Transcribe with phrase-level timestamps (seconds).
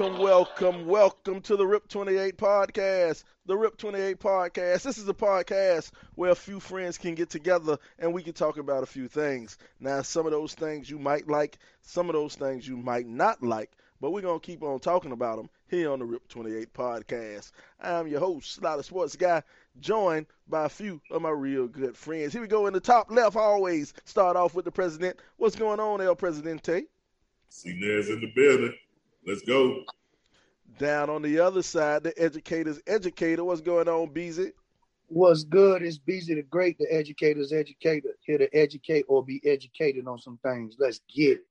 [0.00, 3.22] Welcome, welcome, welcome, to the RIP 28 podcast.
[3.44, 4.82] The RIP 28 podcast.
[4.82, 8.56] This is a podcast where a few friends can get together and we can talk
[8.56, 9.58] about a few things.
[9.78, 13.42] Now, some of those things you might like, some of those things you might not
[13.42, 16.72] like, but we're going to keep on talking about them here on the RIP 28
[16.72, 17.52] podcast.
[17.78, 19.42] I'm your host, Slaughter Sports Guy,
[19.80, 22.32] joined by a few of my real good friends.
[22.32, 25.18] Here we go in the top left, always start off with the president.
[25.36, 26.86] What's going on, El Presidente?
[27.50, 28.72] Seniors in the building.
[29.26, 29.84] Let's go.
[30.78, 33.44] Down on the other side, the educator's educator.
[33.44, 34.52] What's going on, Beezy?
[35.08, 40.06] What's good It's Beezy the Great, the educator's educator, here to educate or be educated
[40.06, 40.76] on some things.
[40.78, 41.46] Let's get it.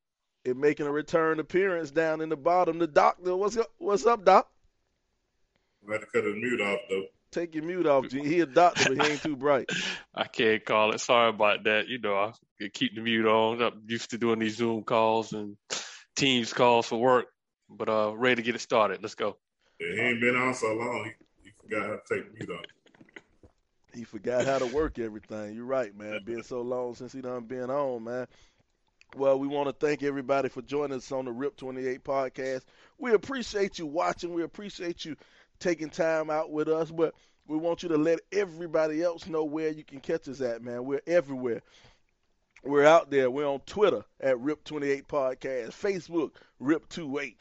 [0.46, 2.80] It making a return appearance down in the bottom.
[2.80, 3.68] The doctor, what's up?
[3.78, 4.48] What's up, doc?
[5.88, 7.06] I had to cut his mute off though.
[7.32, 8.24] Take your mute off, G.
[8.24, 9.70] He a doctor, but he ain't too bright.
[10.16, 11.02] I can't call it.
[11.02, 11.88] Sorry about that.
[11.88, 12.32] You know, I
[12.74, 13.62] keep the mute on.
[13.62, 15.56] I'm used to doing these Zoom calls and
[16.16, 17.28] Teams calls for work,
[17.70, 19.02] but uh, ready to get it started.
[19.02, 19.38] Let's go.
[19.80, 21.12] Yeah, he ain't been on so long.
[21.44, 22.66] He, he forgot how to take me mute off.
[23.94, 25.56] He forgot how to work everything.
[25.56, 26.20] You're right, man.
[26.24, 28.28] Been so long since he done been on, man.
[29.16, 32.62] Well, we want to thank everybody for joining us on the RIP 28 podcast.
[33.00, 34.34] We appreciate you watching.
[34.34, 35.16] We appreciate you
[35.60, 37.16] taking time out with us, but
[37.48, 40.86] we want you to let everybody else know where you can catch us at, man.
[40.86, 41.64] We're everywhere.
[42.64, 43.32] We're out there.
[43.32, 46.32] We're on Twitter at RIP28 Podcast, Facebook,
[46.62, 47.36] RIP28,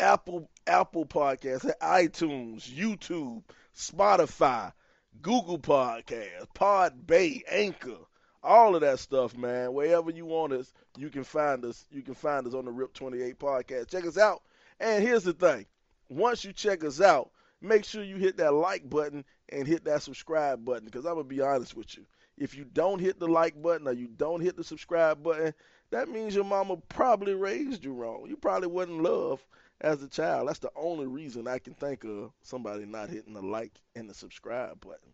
[0.00, 3.42] Apple Apple Podcasts, iTunes, YouTube,
[3.76, 4.72] Spotify,
[5.20, 7.98] Google Podcasts, Podbay, Anchor,
[8.42, 9.74] all of that stuff, man.
[9.74, 11.84] Wherever you want us, you can find us.
[11.90, 13.90] You can find us on the RIP28 Podcast.
[13.90, 14.42] Check us out.
[14.80, 15.66] And here's the thing.
[16.08, 20.02] Once you check us out, make sure you hit that like button and hit that
[20.02, 22.06] subscribe button because I'm going to be honest with you.
[22.38, 25.52] If you don't hit the like button or you don't hit the subscribe button,
[25.90, 28.24] that means your mama probably raised you wrong.
[28.26, 29.44] You probably wasn't loved
[29.80, 30.48] as a child.
[30.48, 34.14] That's the only reason I can think of somebody not hitting the like and the
[34.14, 35.12] subscribe button.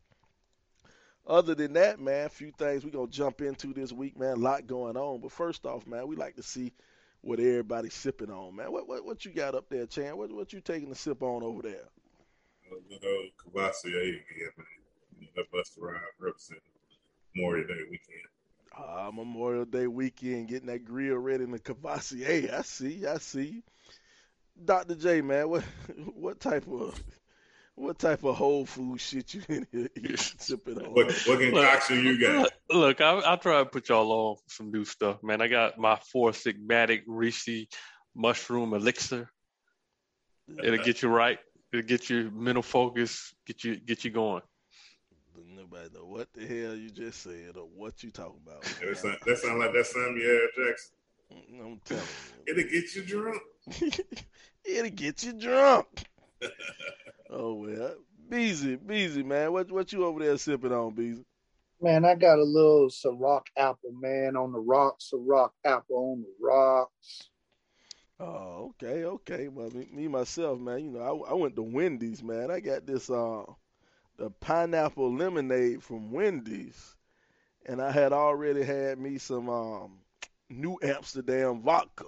[1.27, 4.34] Other than that, man, a few things we're going to jump into this week, man.
[4.34, 5.21] A lot going on.
[5.21, 6.72] But first off, man, we like to see
[7.21, 8.71] what everybody's sipping on, man.
[8.71, 10.16] What what, what you got up there, Chan?
[10.16, 11.88] What what you taking a sip on over there?
[12.71, 15.28] Uh, good old Courvoisier again, man.
[15.34, 16.62] That Busta Rhymes representing
[17.34, 18.27] Memorial Day weekend.
[18.77, 22.54] Uh, Memorial Day weekend, getting that grill ready in the Courvoisier.
[22.56, 23.65] I see, I see.
[24.65, 24.94] Dr.
[24.94, 25.65] J, man, what
[26.15, 27.03] what type of
[27.75, 30.93] what type of whole food shit you in here sipping on?
[30.93, 32.50] What, what concoction you got?
[32.71, 35.43] Look, I, I'll try to put y'all on some new stuff, man.
[35.43, 37.69] I got my Four Sigmatic Reishi
[38.15, 39.31] mushroom elixir.
[40.62, 41.39] It'll get you right.
[41.72, 43.34] It'll get you mental focus.
[43.47, 44.43] Get you get you going.
[45.55, 48.62] Nobody know what the hell you just said or what you talking about.
[48.62, 50.96] That sound, that sound like that Samuel Jackson.
[51.31, 52.03] I'm telling
[52.47, 52.53] you.
[52.55, 53.43] It'll get you drunk.
[54.65, 55.87] It'll get you drunk.
[57.31, 57.95] oh well,
[58.29, 61.25] Beezy, Beezy, man, what what you over there sipping on, Beezy?
[61.81, 65.11] Man, I got a little Ciroc apple, man, on the rocks.
[65.13, 67.29] Ciroc apple on the rocks.
[68.19, 69.49] Oh, okay, okay.
[69.49, 72.51] Well, me, me myself, man, you know, I, I went to Wendy's, man.
[72.51, 73.45] I got this uh
[74.17, 76.97] the pineapple lemonade from Wendy's,
[77.67, 79.99] and I had already had me some um
[80.49, 82.07] New Amsterdam vodka.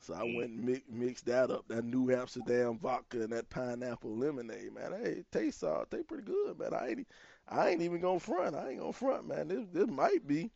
[0.00, 4.16] So I went and mix, mixed that up, that New Amsterdam vodka and that pineapple
[4.16, 4.92] lemonade, man.
[5.02, 6.72] Hey, it tastes uh, tastes pretty good, man.
[6.72, 7.06] I ain't
[7.48, 8.56] I ain't even gonna front.
[8.56, 9.48] I ain't gonna front, man.
[9.48, 10.50] This this might be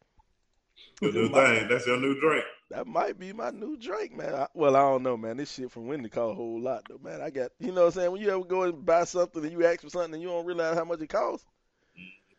[1.03, 1.69] new thing.
[1.69, 2.45] That's your new drink.
[2.71, 4.35] that might be my new drink, man.
[4.35, 5.37] I, well, I don't know, man.
[5.37, 7.21] This shit from Wendy cost a whole lot, though, man.
[7.21, 8.13] I got, you know what I'm saying?
[8.13, 10.47] When you ever go and buy something and you ask for something and you don't
[10.47, 11.47] realize how much it costs,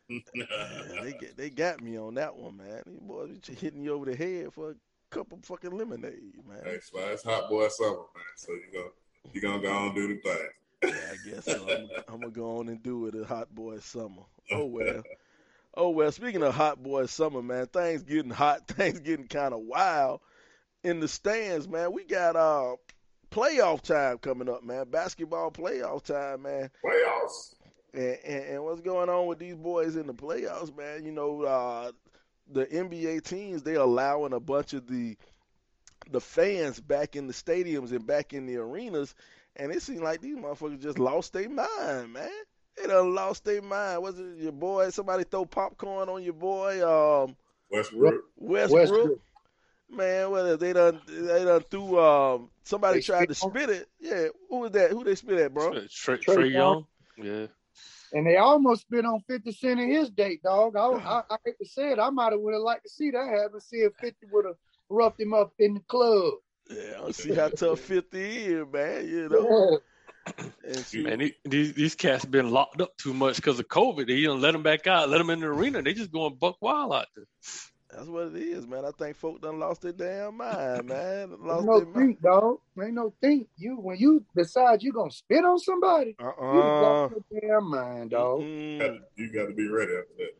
[0.09, 2.81] they get they got me on that one, man.
[2.85, 4.75] These boys be hitting you over the head for a
[5.09, 6.61] cup of fucking lemonade, man.
[6.63, 8.23] That's why it's hot boy summer, man.
[8.35, 8.91] So you go,
[9.33, 10.47] you gonna go on and do the thing.
[10.83, 11.67] Yeah, I guess so.
[11.69, 14.23] I'm, I'm gonna go on and do it a hot boy summer.
[14.51, 15.03] Oh well.
[15.77, 16.09] Oh well.
[16.09, 18.65] Speaking of hot boy summer, man, things getting hot.
[18.69, 20.21] Things getting kind of wild
[20.85, 21.91] in the stands, man.
[21.91, 22.77] We got uh
[23.29, 24.85] playoff time coming up, man.
[24.89, 26.69] Basketball playoff time, man.
[26.81, 27.55] Playoffs.
[27.95, 31.05] And, and, and what's going on with these boys in the playoffs, man?
[31.05, 31.91] You know, uh,
[32.51, 35.15] the NBA teams they allowing a bunch of the
[36.11, 39.15] the fans back in the stadiums and back in the arenas,
[39.55, 42.29] and it seems like these motherfuckers just lost their mind, man.
[42.77, 44.03] They done lost their mind.
[44.03, 44.89] Was it your boy?
[44.89, 47.35] Somebody throw popcorn on your boy, um,
[47.71, 48.23] Westbrook.
[48.35, 48.81] Westbrook.
[48.81, 49.19] Westbrook.
[49.89, 53.75] Man, well, they done they done threw um somebody They tried to spit on?
[53.75, 53.87] it.
[53.99, 54.91] Yeah, who was that?
[54.91, 55.71] Who they spit at, bro?
[55.71, 56.85] Trae, Trae Trae Young.
[57.17, 57.47] Yeah.
[58.15, 60.77] And they almost been on 50 Cent in his date, dog.
[60.77, 61.99] I, I, I hate to say it.
[61.99, 63.59] I might have would have liked to see that happen.
[63.59, 64.55] See if 50 would have
[64.89, 66.35] roughed him up in the club.
[66.69, 69.07] Yeah, I don't see how tough 50 is, man.
[69.09, 69.79] You know.
[70.65, 70.81] Yeah.
[70.81, 74.07] See, Man, he- these these cats been locked up too much because of COVID.
[74.07, 75.81] They don't let them back out, let them in the arena.
[75.81, 77.25] They just going buck wild out there.
[77.95, 78.85] That's what it is, man.
[78.85, 81.31] I think folk done lost their damn mind, man.
[81.31, 81.95] Ain't Lost no their mind.
[81.95, 82.57] think, dog.
[82.81, 83.47] Ain't no think.
[83.57, 87.07] You when you decide you gonna spit on somebody, you Uh-uh.
[87.07, 88.41] got your damn mind, dog.
[88.41, 88.99] Mm-mm.
[89.15, 90.31] You got to be ready after that.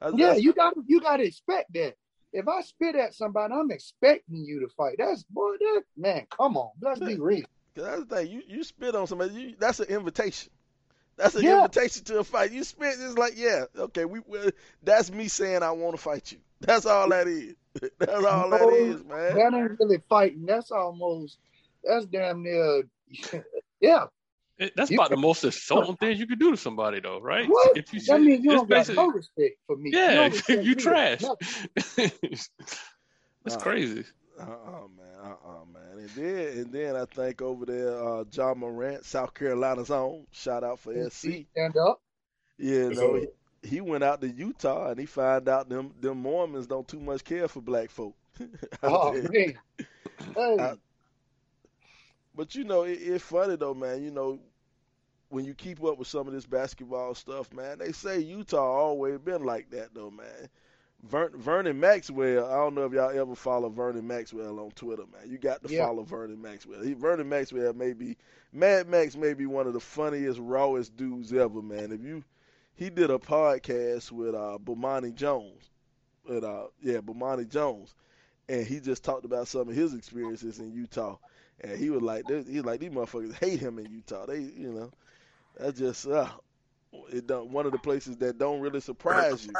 [0.00, 1.94] That's- Yeah, that's- you got to you got to expect that.
[2.32, 4.96] If I spit at somebody, I'm expecting you to fight.
[4.98, 6.26] That's boy, that man.
[6.30, 7.44] Come on, let's be real.
[7.74, 8.26] Cause that's the thing.
[8.30, 9.32] You you spit on somebody.
[9.34, 10.50] You, that's an invitation.
[11.18, 11.56] That's an Yeah.
[11.64, 12.52] invitation to a fight.
[12.52, 12.94] You spit.
[12.98, 14.04] It's like, yeah, okay.
[14.04, 14.38] We, we
[14.82, 16.38] that's me saying I want to fight you.
[16.60, 17.54] That's all that is.
[17.98, 19.34] That's all that No, is, man.
[19.36, 20.46] That ain't really fighting.
[20.46, 21.38] That's almost.
[21.84, 22.82] That's damn near.
[23.80, 24.06] Yeah.
[24.58, 27.48] It- That's You- about the most insulting thing you could do to somebody, though, right?
[27.48, 27.76] What?
[27.76, 29.90] If you That means you don't got no respect for me.
[29.92, 30.14] yeah,
[30.48, 31.22] don't you trash.
[31.96, 32.50] That's
[33.46, 33.56] Nah.
[33.58, 34.04] crazy.
[34.38, 35.14] Uh-uh, man.
[35.22, 35.98] Uh-uh, man.
[35.98, 40.26] And then and then I think over there, uh, Ja Morant, South Carolina's own.
[40.32, 41.46] Shout out for SC.
[41.52, 42.00] Stand up.
[42.58, 43.26] Yeah, no, he,
[43.62, 47.24] he went out to Utah and he found out them them Mormons don't too much
[47.24, 48.14] care for black folk.
[48.82, 49.22] Oh there.
[49.22, 49.58] man.
[50.34, 50.58] Hey.
[50.58, 50.74] I-
[52.34, 54.02] But you know, it, it's funny though, man.
[54.02, 54.38] You know,
[55.28, 59.18] when you keep up with some of this basketball stuff, man, they say Utah always
[59.18, 60.48] been like that though, man.
[61.02, 65.30] Ver- Vernon Maxwell, I don't know if y'all ever follow Vernon Maxwell on Twitter, man.
[65.30, 65.86] You got to Yeah.
[65.86, 66.82] follow Vernon Maxwell.
[66.82, 68.16] He, Vernon Maxwell may be
[68.52, 71.92] Mad Max may be one of the funniest, rawest dudes ever, man.
[71.92, 72.24] If you
[72.74, 75.70] he did a podcast with uh Bomani Jones.
[76.28, 77.94] With uh yeah, Bomani Jones.
[78.48, 81.18] And he just talked about some of his experiences in Utah.
[81.60, 84.26] And he was like, he was like, these motherfuckers hate him in Utah.
[84.26, 84.90] They, you know,
[85.58, 86.28] that's just uh,
[87.12, 89.52] it don't, one of the places that don't really surprise you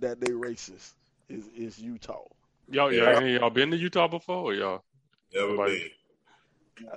[0.00, 0.92] that they racist
[1.28, 2.22] is is Utah.
[2.70, 3.20] Y'all, Yeah.
[3.20, 4.82] y'all, y'all been to Utah before, or y'all?
[5.34, 5.92] Never Nobody-
[6.76, 6.88] been.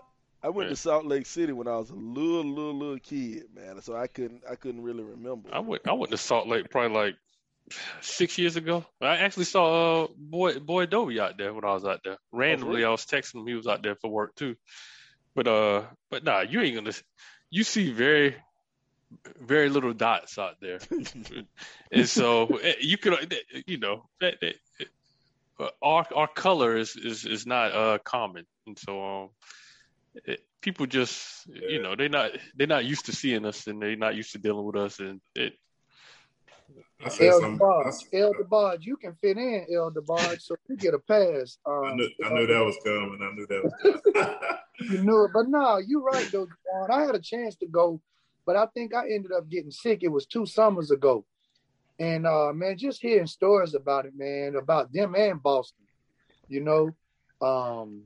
[0.43, 0.75] I went Man.
[0.75, 3.81] to Salt Lake City when I was a little, little, little kid, man.
[3.81, 5.49] So I couldn't, I couldn't really remember.
[5.51, 5.87] I went.
[5.87, 7.15] I went to Salt Lake probably like
[8.01, 8.85] six years ago.
[9.01, 12.17] I actually saw uh, boy boy Adobe out there when I was out there.
[12.31, 13.47] Randomly, I was texting him.
[13.47, 14.55] He was out there for work too.
[15.35, 16.93] But uh, but nah, you ain't gonna.
[17.49, 18.35] You see very,
[19.39, 20.79] very little dots out there,
[21.91, 24.55] and so eh, you could, eh, you know, that, that,
[25.59, 29.29] uh, our our color is is is not uh common, and so um.
[30.25, 33.95] It, people just, you know, they're not they're not used to seeing us, and they're
[33.95, 35.53] not used to dealing with us, and it,
[37.05, 37.93] I said Elder Barge.
[38.11, 41.59] Elder Barge, you can fit in, Elder Barge, so you get a pass.
[41.67, 43.19] I Um, knew, I knew that was coming.
[43.21, 44.35] I knew that was coming.
[44.79, 46.91] You knew it, but no, you're right though, Juan.
[46.91, 47.99] I had a chance to go,
[48.47, 49.99] but I think I ended up getting sick.
[50.01, 51.25] It was two summers ago,
[51.99, 55.85] and uh, man, just hearing stories about it, man, about them and Boston.
[56.47, 58.03] You know, um,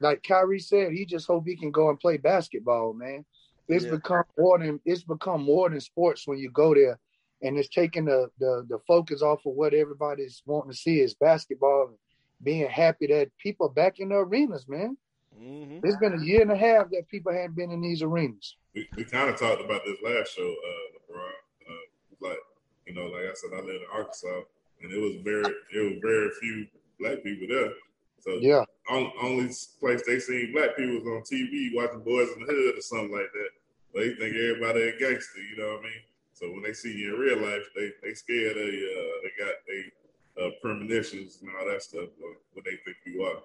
[0.00, 3.24] like Kyrie said, he just hope he can go and play basketball, man.
[3.68, 3.92] It's Yeah.
[3.92, 7.00] become more than it's become more than sports when you go there,
[7.42, 11.14] and it's taking the the the focus off of what everybody's wanting to see is
[11.14, 11.86] basketball.
[11.88, 11.98] and
[12.42, 14.98] Being happy that people are back in the arenas, man.
[15.36, 18.56] Hmm It's been a year and a half that people hadn't been in these arenas.
[18.74, 21.32] we, we kind of talked about this last show, uh, LeBron.
[21.68, 22.38] Uh, like,
[22.86, 24.42] you know, like I said, I live in Arkansas,
[24.82, 26.66] and it was very, it was very few
[26.98, 27.72] black people there.
[28.20, 32.44] So Yeah, on, only place they seen black people was on TV watching Boys in
[32.44, 33.50] the Hood or something like that.
[33.94, 36.02] They think everybody a gangster, you know what I mean?
[36.34, 38.86] So when they see you in real life, they they scared of you.
[38.86, 39.82] Uh, they got they
[40.42, 43.42] uh, premonitions and all that stuff of what they think you are, and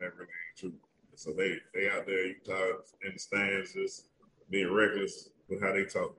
[0.00, 0.72] that really ain't true.
[1.14, 4.08] So they they out there Utah in the stands just
[4.50, 6.16] being reckless with how they talk.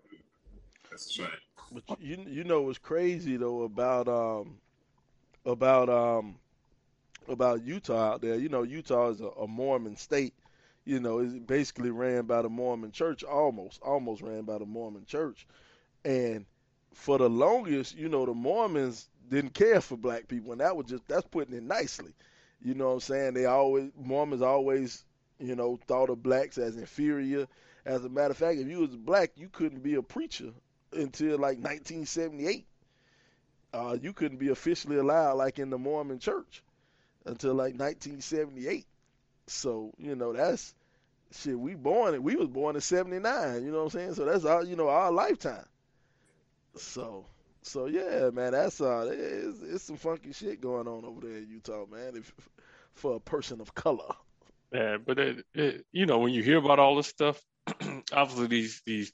[0.89, 1.27] That's a shame.
[1.72, 4.58] But you you know what's crazy though about um
[5.46, 6.36] about um
[7.27, 8.36] about Utah out there.
[8.36, 10.34] You know Utah is a, a Mormon state.
[10.86, 15.05] You know it's basically ran by the Mormon Church, almost almost ran by the Mormon
[15.05, 15.46] Church,
[16.05, 16.46] and
[16.96, 20.88] for the longest, you know, the Mormons didn't care for black people, and that was
[20.88, 22.13] just that's putting it nicely.
[22.65, 23.34] You know what I'm saying?
[23.36, 25.05] They always Mormons always,
[25.38, 27.48] you know, thought of blacks as inferior.
[27.86, 30.51] As a matter of fact, if you was black, you couldn't be a preacher
[30.91, 32.65] until like 1978.
[33.72, 36.63] Uh, you couldn't be officially allowed like in the Mormon Church
[37.25, 38.88] until like 1978.
[39.45, 40.74] So you know that's
[41.34, 41.60] shit.
[41.60, 43.63] We born we was born in '79.
[43.63, 44.15] You know what I'm saying?
[44.15, 45.67] So that's our you know our lifetime.
[46.77, 47.27] So
[47.62, 51.48] so yeah, man, that's uh, it's, it's some funky shit going on over there in
[51.48, 52.15] Utah, man.
[52.15, 52.34] If
[52.96, 54.14] for a person of color.
[54.74, 57.42] Yeah, but it, it, you know, when you hear about all this stuff,
[58.14, 59.12] obviously these these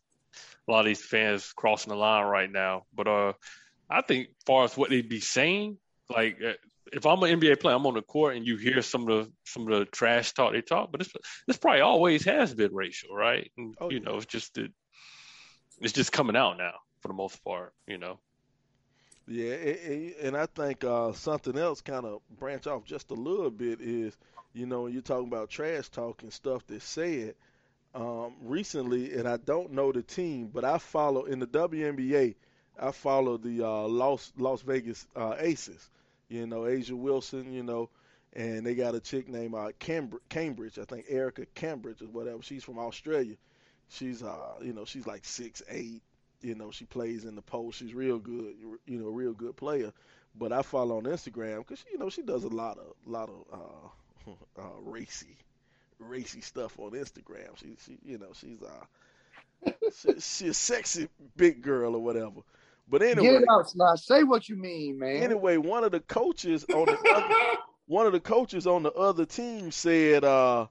[0.68, 2.84] a lot of these fans crossing the line right now.
[2.94, 3.34] But uh,
[3.90, 5.78] I think, far as what they'd be saying,
[6.10, 6.54] like uh,
[6.92, 9.32] if I'm an NBA player, I'm on the court and you hear some of the
[9.46, 11.12] some of the trash talk they talk, but it's
[11.48, 13.52] this probably always has been racial, right?
[13.58, 14.72] And, Oh, you know, it's just that
[15.80, 18.20] it's just coming out now for the most part, you know.
[19.32, 19.54] Yeah,
[20.24, 24.18] and I think uh, something else kind of branch off just a little bit is,
[24.54, 27.36] you know, you're talking about trash talk and stuff that's said
[27.96, 32.36] um, recently, and I don't know the team, but I follow in the WNBA.
[32.78, 35.90] I follow the uh, Las Las Vegas uh, Aces.
[36.28, 37.54] You know, A'ja Wilson.
[37.54, 37.90] You know,
[38.34, 40.78] and they got a chick named uh, Cambridge, Cambridge.
[40.80, 42.42] I think Erica Cambridge or whatever.
[42.42, 43.36] She's from Australia.
[43.90, 46.02] She's uh, you know, she's like six eight.
[46.42, 47.80] You know, she plays in the post.
[47.80, 48.56] She's real good.
[48.86, 49.92] You know, a real good player.
[50.38, 53.60] But I follow on Instagram because you know she does a lot of lot of
[53.60, 54.32] uh,
[54.62, 55.38] uh, racy,
[56.00, 57.58] racy stuff on Instagram.
[57.58, 59.70] She, she you know, she's uh,
[60.02, 62.42] she, she's a sexy big girl or whatever.
[62.90, 63.96] But Get anyway, it out, Sly.
[63.96, 65.24] Say what you mean, man.
[65.24, 67.36] anyway, one of the coaches on the other,
[67.88, 70.68] one of the coaches on the other team said uh,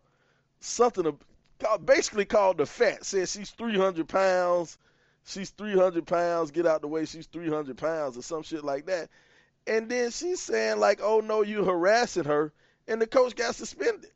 [0.60, 3.06] something of, basically called the fat.
[3.06, 4.76] Said she's 300 pounds.
[5.24, 6.50] She's 300 pounds.
[6.50, 7.04] Get out the way.
[7.04, 9.08] She's 300 pounds or some shit like that.
[9.66, 12.52] And then she's saying like, "Oh no, you harassing her,"
[12.88, 14.10] and the coach got suspended.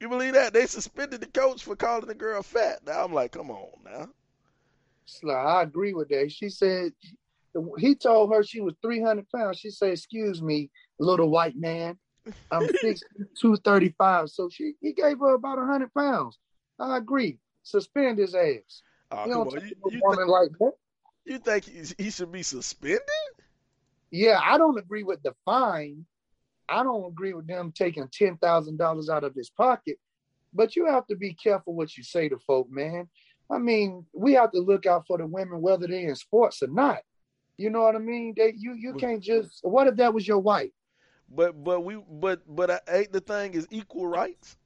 [0.00, 0.52] You believe that?
[0.52, 2.84] They suspended the coach for calling the girl fat.
[2.84, 4.08] Now I'm like, come on now.
[5.30, 6.32] I agree with that.
[6.32, 6.92] She said
[7.78, 9.58] he told her she was 300 pounds.
[9.58, 11.98] She said, "Excuse me, little white man,
[12.50, 13.00] I'm six
[13.40, 14.28] two thirty five.
[14.30, 16.38] So she he gave her about 100 pounds.
[16.78, 17.38] I agree.
[17.62, 18.82] Suspend his ass.
[19.26, 19.50] You on.
[19.50, 20.50] You, you, think, like
[21.24, 23.00] you think he, he should be suspended?
[24.10, 26.04] Yeah, I don't agree with the fine.
[26.68, 29.98] I don't agree with them taking ten thousand dollars out of his pocket.
[30.52, 33.08] But you have to be careful what you say to folk, man.
[33.50, 36.68] I mean, we have to look out for the women, whether they're in sports or
[36.68, 36.98] not.
[37.56, 38.34] You know what I mean?
[38.36, 39.60] They you you can't just.
[39.62, 40.70] What if that was your wife?
[41.28, 44.56] But but we but but I, ain't the thing is equal rights.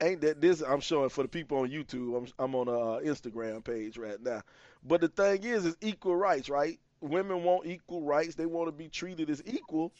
[0.00, 0.60] Ain't that this?
[0.60, 2.16] I'm showing for the people on YouTube.
[2.16, 4.42] I'm I'm on a uh, Instagram page right now.
[4.84, 6.78] But the thing is, is equal rights, right?
[7.00, 8.34] Women want equal rights.
[8.34, 9.92] They want to be treated as equal.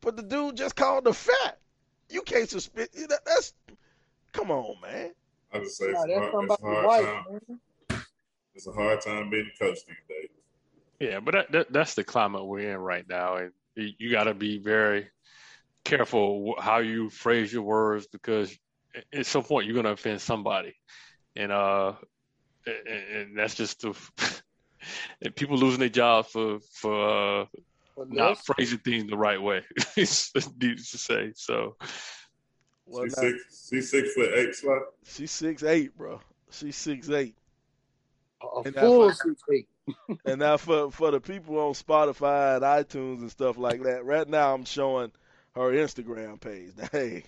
[0.00, 1.58] But the dude just called her fat.
[2.10, 2.88] You can't suspend.
[3.08, 3.54] that- That's
[4.32, 5.12] come on, man.
[5.52, 7.24] I just say it's, Nah, a hard, it's hard wife, time.
[7.30, 8.02] man.
[8.54, 10.28] It's a hard time being a coach these days.
[11.00, 14.24] Yeah, but that, that that's the climate we're in right now, and you, you got
[14.24, 15.08] to be very
[15.84, 18.58] careful how you phrase your words because a-
[19.12, 20.74] at some point you're going to offend somebody,
[21.36, 21.92] and uh,
[22.66, 23.94] and, and that's just the
[25.22, 27.44] and people losing their jobs for for uh,
[27.96, 29.62] But not let's- phrasing things the right way.
[29.96, 31.32] it's needless to say.
[31.36, 31.76] So
[32.86, 34.82] Well, she's now, six, she's six foot eight, slot.
[35.06, 36.20] she's six eight, bro.
[36.50, 37.34] She's six eight.
[38.42, 39.68] a And full like- six eight.
[40.24, 44.26] And now for for the people on Spotify and iTunes and stuff like that, right
[44.26, 45.12] now I'm showing
[45.54, 46.72] her Instagram page.
[46.90, 47.24] Hey,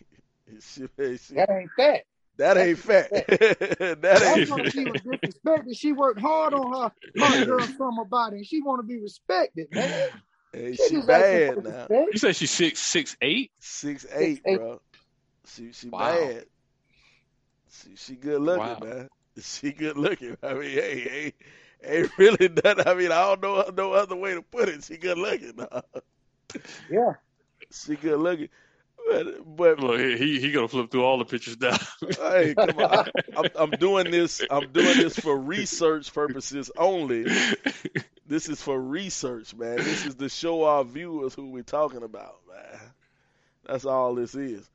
[0.60, 0.86] she,
[1.18, 2.02] she, That ain't that.
[2.36, 3.12] that ain't fat.
[3.14, 4.48] that That's ain't.
[4.48, 5.76] gonna be disrespected.
[5.76, 10.10] She worked hard on her girl summer body, and she want to be respected, man.
[10.52, 11.88] Hey, She she bad now.
[11.88, 12.10] respect.
[12.10, 13.50] you said she's six six eight.
[13.60, 14.60] Six eight, eight.
[14.60, 14.80] bro.
[15.46, 15.90] She she Wow.
[15.90, 16.46] bad.
[17.70, 18.80] She she good looking, Wow.
[18.80, 19.08] man.
[19.40, 20.36] She good looking.
[20.42, 21.32] I mean, hey, hey,
[21.84, 22.86] ain't really nothing.
[22.86, 24.84] I mean, I don't know no other way to put it.
[24.84, 25.56] She good looking.
[25.56, 25.82] Nah.
[26.88, 27.14] Yeah,
[27.72, 28.48] she good looking.
[29.08, 31.76] But, but Look, he he gonna flip through all the pictures now.
[32.18, 32.92] Hey, come on!
[32.92, 34.42] I, I'm, I'm doing this.
[34.50, 37.26] I'm doing this for research purposes only.
[38.26, 39.76] This is for research, man.
[39.76, 42.80] This is to show our viewers who we're talking about, man.
[43.64, 44.68] That's all this is.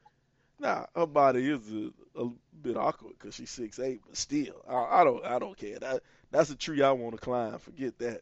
[0.60, 2.30] Now, her body is a, a
[2.62, 5.80] bit awkward because she's six eight, but still, I, I don't, I don't care.
[5.80, 7.58] That that's a tree I want to climb.
[7.60, 8.22] Forget that.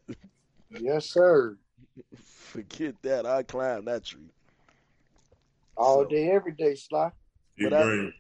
[0.71, 1.57] yes, sir.
[2.15, 3.25] Forget that.
[3.27, 4.31] I climb that tree.
[5.79, 7.11] All So- day, every day, Sly.
[7.55, 8.13] You But I-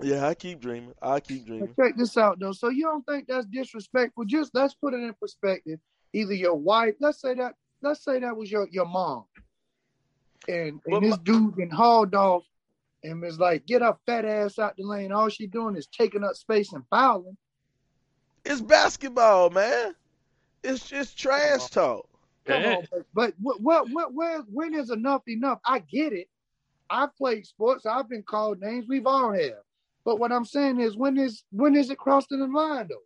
[0.00, 0.94] Yeah, I keep dreaming.
[1.00, 1.74] I keep Now, dreaming.
[1.78, 2.50] check this out, though.
[2.52, 4.24] So you don't think that's disrespectful?
[4.24, 5.78] Just let's put it in perspective.
[6.12, 9.24] Either your wife, let's say that, let's say that was your your mom,
[10.48, 12.44] and But and this my- dude been hauled off,
[13.04, 15.12] and was like, get her fat ass out the lane.
[15.12, 17.36] All she doing is taking up space and fouling.
[18.44, 19.94] It's basketball, man.
[20.64, 22.08] It's just trash talk.
[22.44, 22.76] Come Yeah.
[22.78, 25.60] on, but, but what, what, what, where, when is enough enough?
[25.64, 26.28] I get it.
[26.90, 27.86] I've played sports.
[27.86, 28.86] I've been called names.
[28.88, 29.52] We've all have.
[30.04, 32.96] But what I'm saying is, when is when is it crossing the line though?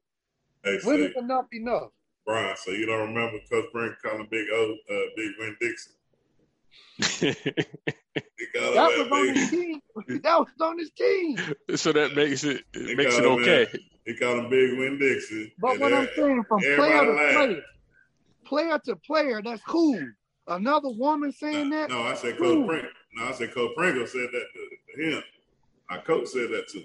[0.64, 1.90] Hey, When say, is enough enough?
[2.25, 5.92] Brian, so you don't remember Coach Brink calling Big O, uh, Big Win Dixon?
[8.38, 9.80] He called That him was on Big- his team.
[10.23, 11.38] That was on his team.
[11.76, 13.62] so that makes it They it makes it call him, okay.
[13.73, 15.52] uh, He called him Big Win Dixon.
[15.61, 17.35] But what I'm saying, from player to laughed.
[17.35, 17.62] player,
[18.45, 20.00] player to player, that's cool.
[20.49, 21.90] Another woman saying no, that?
[21.90, 22.45] no, I said Who?
[22.61, 22.90] Coach Pringle.
[23.16, 25.23] No, I said Coach Pringle said that to, to him.
[25.90, 26.85] Our coach said that too.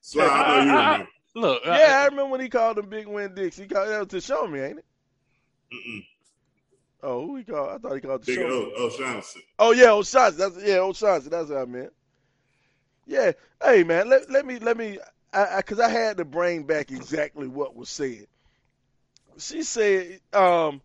[0.00, 1.08] Sly, I know you I- I- remember.
[1.34, 3.56] Look, Yeah, I remember when he called him Big Win Dicks.
[3.56, 4.84] He called that to show me, ain't it?
[5.72, 6.04] Mm-mm.
[7.02, 7.70] Oh, who he called?
[7.70, 8.72] I thought he called the Big show.
[8.76, 9.40] O, O'Shaughnessy.
[9.58, 10.36] Oh yeah, O'Shaughnessy.
[10.38, 11.30] That's yeah, O'Shaughnessy.
[11.30, 11.92] That's what I meant.
[13.06, 13.32] Yeah.
[13.64, 14.98] Hey man, let let me let me
[15.32, 18.26] I, I cause I had to bring back exactly what was said.
[19.38, 20.82] She said, um,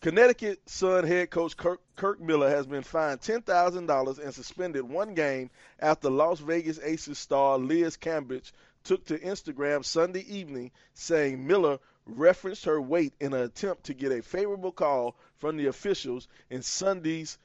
[0.00, 4.88] Connecticut Sun head coach Curt, Curt Miller has been fined ten thousand dollars and suspended
[4.88, 5.50] one game
[5.80, 8.52] after Las Vegas Aces star Liz Cambage
[8.84, 14.12] took to Instagram Sunday evening saying Miller referenced her weight in an attempt to get
[14.12, 17.36] a favorable call from the officials in Sunday's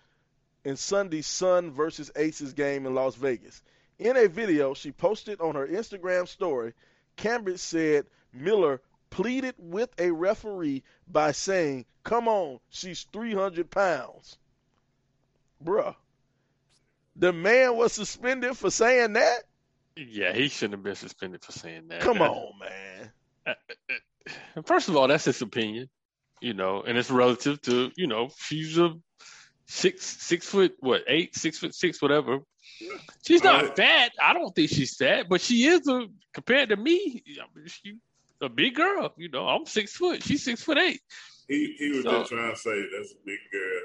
[0.63, 3.63] in Sunday's Sun versus Aces game in Las Vegas.
[3.97, 6.73] In a video she posted on her Instagram story,
[7.15, 8.79] Cambridge said Miller
[9.13, 14.37] pleaded with a referee by saying, Come on, she's 300 pounds.
[15.63, 15.95] Bruh.
[17.15, 19.43] The man was suspended for saying that?
[19.95, 22.01] yeah, he shouldn't have been suspended for saying that.
[22.01, 23.11] Come That- on, man.
[23.45, 23.93] Uh, uh,
[24.57, 25.89] uh, first of all, that's his opinion,
[26.41, 28.93] you know, and it's relative to, you know, she's a
[29.67, 32.39] six six foot what eight six foot six whatever.
[33.25, 33.75] She's not Alright.
[33.77, 34.11] fat.
[34.21, 37.23] I don't think she's fat, but she is a compared to me.
[37.39, 37.97] I mean, she
[38.43, 39.13] a big girl.
[39.17, 40.23] You know, I'm six foot.
[40.23, 41.01] She's six foot eight.
[41.47, 43.81] He he was So- just trying to say that's a big girl.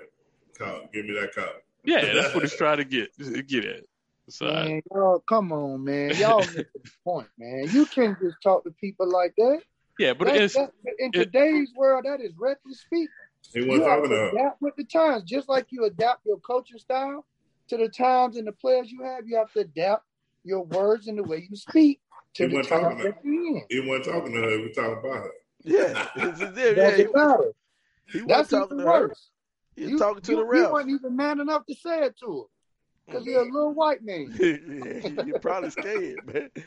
[0.59, 1.45] Call, give me that call.
[1.85, 3.11] Yeah, that's what he's trying to get
[3.47, 3.85] get at.
[4.29, 6.15] So I- Man, y'all, come on, man.
[6.17, 6.67] Y'all miss the
[7.05, 7.67] point, man.
[7.71, 9.61] You can't just talk to people like that.
[9.99, 13.09] yeah, but That- it's that- in it- today's world, that is reckless speaking.
[13.55, 16.27] He You wasn't have talking to to adapt with the times, just like you adapt
[16.27, 17.25] your coaching style
[17.69, 19.27] to the times and the players you have.
[19.27, 20.05] You have to adapt
[20.45, 22.08] your words and the way you speak to
[22.39, 23.65] He the wasn't talking to that.
[23.69, 24.51] He wasn't talking to her.
[24.59, 25.31] He was talking about her.
[25.65, 26.09] Yeah.
[26.17, 27.03] It's- it's- yeah, Doesn't he,
[28.19, 29.09] he wasn't That's talking even to her.
[29.09, 29.31] worse.
[29.77, 30.73] He was You- talking to you, the You ref.
[30.73, 32.47] weren't even man enough to say it to her
[33.07, 34.35] because you're a little white man.
[34.41, 36.51] yeah, you're probably scared, man.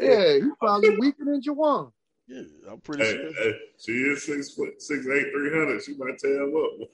[0.00, 1.90] Yeah, you probably weaker than Jawan.
[2.28, 3.32] Yeah, I'm pretty Hey, sure.
[3.32, 5.82] hey, she is six foot, six eight, three hundred.
[5.82, 6.88] She might tear him up.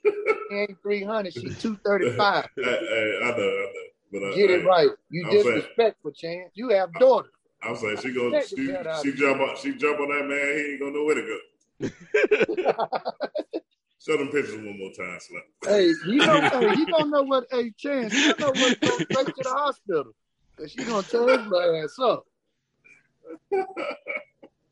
[0.50, 2.48] She ain't 300, she's 235.
[2.56, 3.68] hey, hey, I know, I know.
[4.12, 4.88] But uh, Get it right.
[5.10, 6.52] You I'm saying- disrespectful, Chance.
[6.54, 7.32] You have daughters.
[7.62, 10.56] I'm saying she go, Check she, she jump on, she jump on that man.
[10.56, 11.38] He ain't gonna know where to go.
[13.98, 15.42] Show them pictures one more time, Slim.
[15.64, 18.86] Hey, you know, hey, you don't know what, hey, Chance, you don't know what to
[18.86, 20.12] go straight to the hospital.
[20.56, 22.24] Because she to tear his ass up.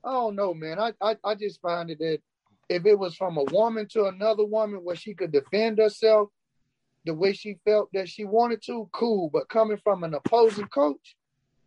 [0.04, 0.78] I don't know, man.
[0.78, 2.20] I, I, I just find it that
[2.68, 6.28] if it was from a woman to another woman where she could defend herself
[7.04, 9.30] the way she felt that she wanted to, cool.
[9.30, 11.16] But coming from an opposing coach,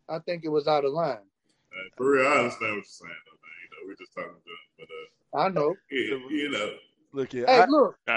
[0.09, 1.17] I think it was out of line.
[1.17, 3.57] Uh, for real, I understand what you're saying, though, man.
[3.61, 4.87] You know, we're just talking to him,
[5.31, 5.75] but uh, I know.
[5.91, 6.73] yeah, you know,
[7.13, 8.15] Look here, Hey, I, look, I, I,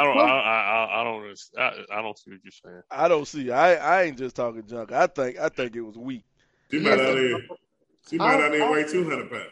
[0.00, 2.82] I don't I- I, I, I don't I, I don't see what you're saying.
[2.90, 3.50] I don't see.
[3.50, 4.92] I I ain't just talking junk.
[4.92, 6.24] I think I think it was weak.
[6.70, 7.48] she might Yes, not even,
[8.10, 9.46] she might I- not even I- weigh two hundred pounds.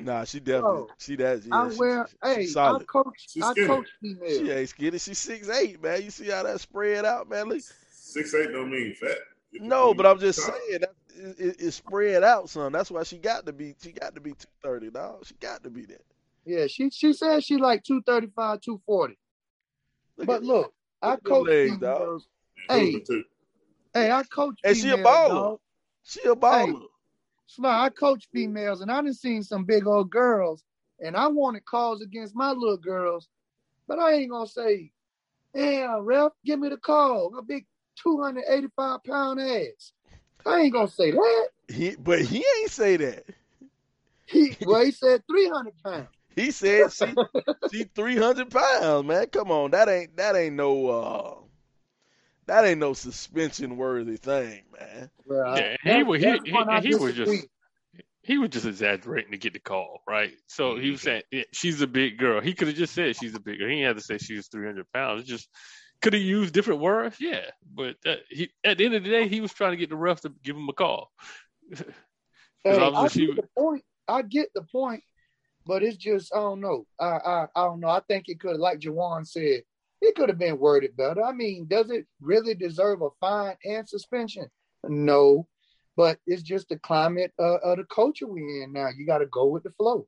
[0.00, 0.82] Nah, she definitely.
[0.82, 0.90] Oh.
[0.98, 1.44] she that.
[1.44, 3.66] Yeah, I she, wear, she, hey, she's I coach, She's I skinny.
[3.66, 3.88] coach
[4.28, 4.98] She ain't skinny.
[4.98, 6.02] She's six eight, man.
[6.02, 7.48] You see how that spread out, man?
[7.48, 7.60] Look.
[7.90, 9.16] Six eight don't mean fat.
[9.52, 10.54] It No, but I'm just tall.
[10.54, 12.72] saying that it, it, it spread out, son.
[12.72, 13.74] That's why she got to be.
[13.82, 15.26] She got to be two thirty, dog.
[15.26, 16.02] She got to be that.
[16.44, 19.18] Yeah, she she said she like 235, 240.
[20.16, 22.28] Look But at- look, I look coach legs, females.
[22.70, 23.04] And Hey.
[23.94, 25.28] Hey, I coach And she a baller.
[25.28, 25.60] dog.
[26.02, 26.82] she a baller.
[27.46, 30.62] Sly, I coach females, and I done seen some big old girls,
[31.00, 33.28] and I wanted calls against my little girls,
[33.86, 34.92] but I ain't gonna say,
[35.54, 37.36] yeah, ref, give me the call.
[37.38, 37.66] A big
[38.02, 39.92] 285 pound ass.
[40.46, 41.48] I ain't gonna say that.
[41.68, 43.24] He, but he ain't say that.
[44.26, 46.08] He well, he said 300 pounds.
[46.36, 47.14] He said she
[47.72, 49.26] she three hundred pounds, man.
[49.26, 51.34] Come on, that ain't that ain't no uh
[52.46, 55.10] that ain't no suspension worthy thing, man.
[55.24, 57.48] Well, Yeah, he was he, that's he, he was just
[58.22, 60.32] he was just exaggerating to get the call, right?
[60.46, 62.40] So he was saying yeah, she's a big girl.
[62.40, 63.68] He could have just said she's a big girl.
[63.68, 65.24] He didn't have to say she was 300 pounds.
[65.24, 65.48] Just
[66.00, 67.42] could have used different words, yeah.
[67.74, 69.96] But uh, he, at the end of the day, he was trying to get the
[69.96, 71.10] ref to give him a call.
[72.64, 73.84] Hey, I get she- the point.
[74.08, 75.04] I get the point,
[75.64, 76.86] but it's just I don't know.
[76.98, 77.88] I I, I don't know.
[77.88, 79.62] I think it could, like Jawan said,
[80.00, 81.22] it could have been worded better.
[81.22, 84.48] I mean, does it really deserve a fine and suspension?
[84.84, 85.46] No,
[85.96, 88.88] but it's just the climate uh, of the culture we're in now.
[88.96, 90.06] You got to go with the flow.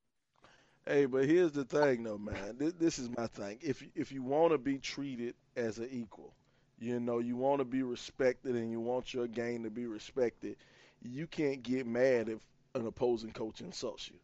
[0.87, 2.57] Hey, but here's the thing, though, man.
[2.59, 3.59] This, this is my thing.
[3.61, 6.35] If if you want to be treated as an equal,
[6.79, 10.57] you know, you want to be respected, and you want your game to be respected,
[11.03, 12.41] you can't get mad if
[12.75, 14.17] an opposing coach insults you.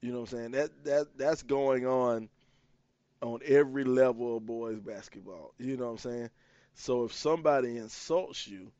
[0.00, 0.50] You know what I'm saying?
[0.52, 2.28] That that that's going on
[3.22, 5.54] on every level of boys basketball.
[5.58, 6.30] You know what I'm saying?
[6.74, 8.70] So if somebody insults you,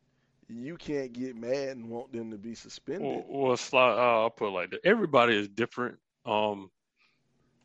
[0.48, 3.24] you can't get mad and want them to be suspended.
[3.26, 4.80] Well, well uh, I'll put it like that.
[4.84, 5.98] Everybody is different.
[6.24, 6.70] Um,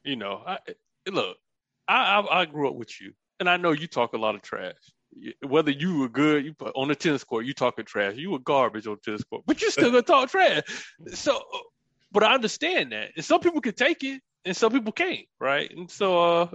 [0.04, 0.58] you know, I,
[1.10, 1.38] look,
[1.88, 4.42] I, I I grew up with you, and I know you talk a lot of
[4.42, 4.76] trash.
[5.46, 8.16] Whether you were good, you put on the tennis court, you talking trash.
[8.16, 10.64] You were garbage on tennis court, but you still gonna talk trash.
[11.14, 11.42] So,
[12.12, 15.70] but I understand that, and some people can take it, and some people can't, right?
[15.72, 16.48] And so, uh,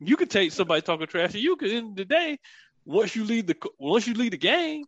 [0.00, 2.38] you could take somebody talking trash, and you could, in the day,
[2.84, 4.84] once you leave the once you leave the game,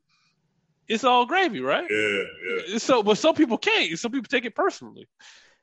[0.88, 1.86] it's all gravy, right?
[1.90, 2.22] Yeah,
[2.68, 2.78] yeah.
[2.78, 3.98] So, but some people can't.
[3.98, 5.08] Some people take it personally.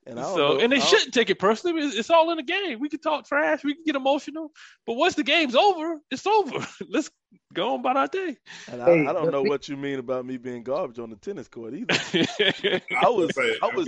[0.06, 1.82] And so, know, and they shouldn't take it personally.
[1.84, 2.80] It's, it's, all in the game.
[2.80, 3.64] We can talk trash.
[3.64, 4.52] We can get emotional.
[4.88, 6.66] But once the game's over, it's over.
[6.90, 7.12] Let's
[7.54, 8.38] go on about our day.
[8.72, 11.48] And I, I don't know what you mean about me being garbage on the tennis
[11.48, 11.86] court either.
[13.02, 13.88] I was, I was,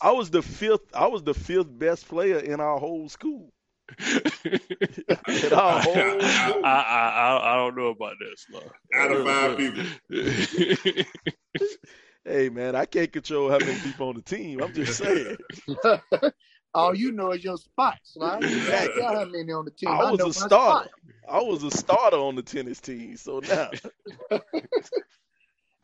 [0.00, 0.94] I was the fifth.
[0.94, 3.50] I was the fifth best player in our whole school.
[3.98, 4.22] I,
[6.62, 8.46] I, I, I, don't know about this.
[8.94, 9.84] Out of five people.
[12.24, 14.62] Hey man, I can't control how many people on the team.
[14.62, 15.36] I'm just saying.
[15.84, 16.00] All
[16.74, 18.42] oh, you know is your spots, right?
[18.42, 19.02] Exactly.
[19.02, 19.88] how many on the team.
[19.88, 20.90] I was a starter.
[21.28, 23.16] I was a starter on the tennis team.
[23.16, 23.70] So now.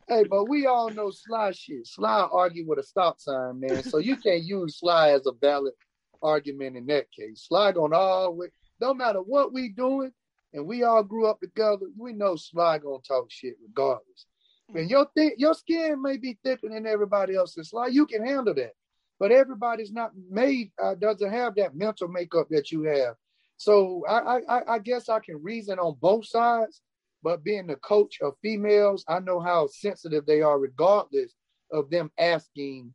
[0.07, 1.87] hey, but we all know Sly shit.
[1.87, 3.83] Sly argue with a stop sign, man.
[3.83, 5.73] So you can't use Sly as a valid
[6.21, 7.45] argument in that case.
[7.47, 10.11] Sly gonna always, no matter what we doing,
[10.53, 14.25] and we all grew up together, we know Sly gonna talk shit regardless.
[14.75, 17.71] And your th- your skin may be thicker than everybody else's.
[17.73, 18.73] Like you can handle that,
[19.19, 23.15] but everybody's not made uh, doesn't have that mental makeup that you have.
[23.55, 26.81] So I, I I guess I can reason on both sides,
[27.23, 31.33] but being the coach of females, I know how sensitive they are, regardless
[31.71, 32.93] of them asking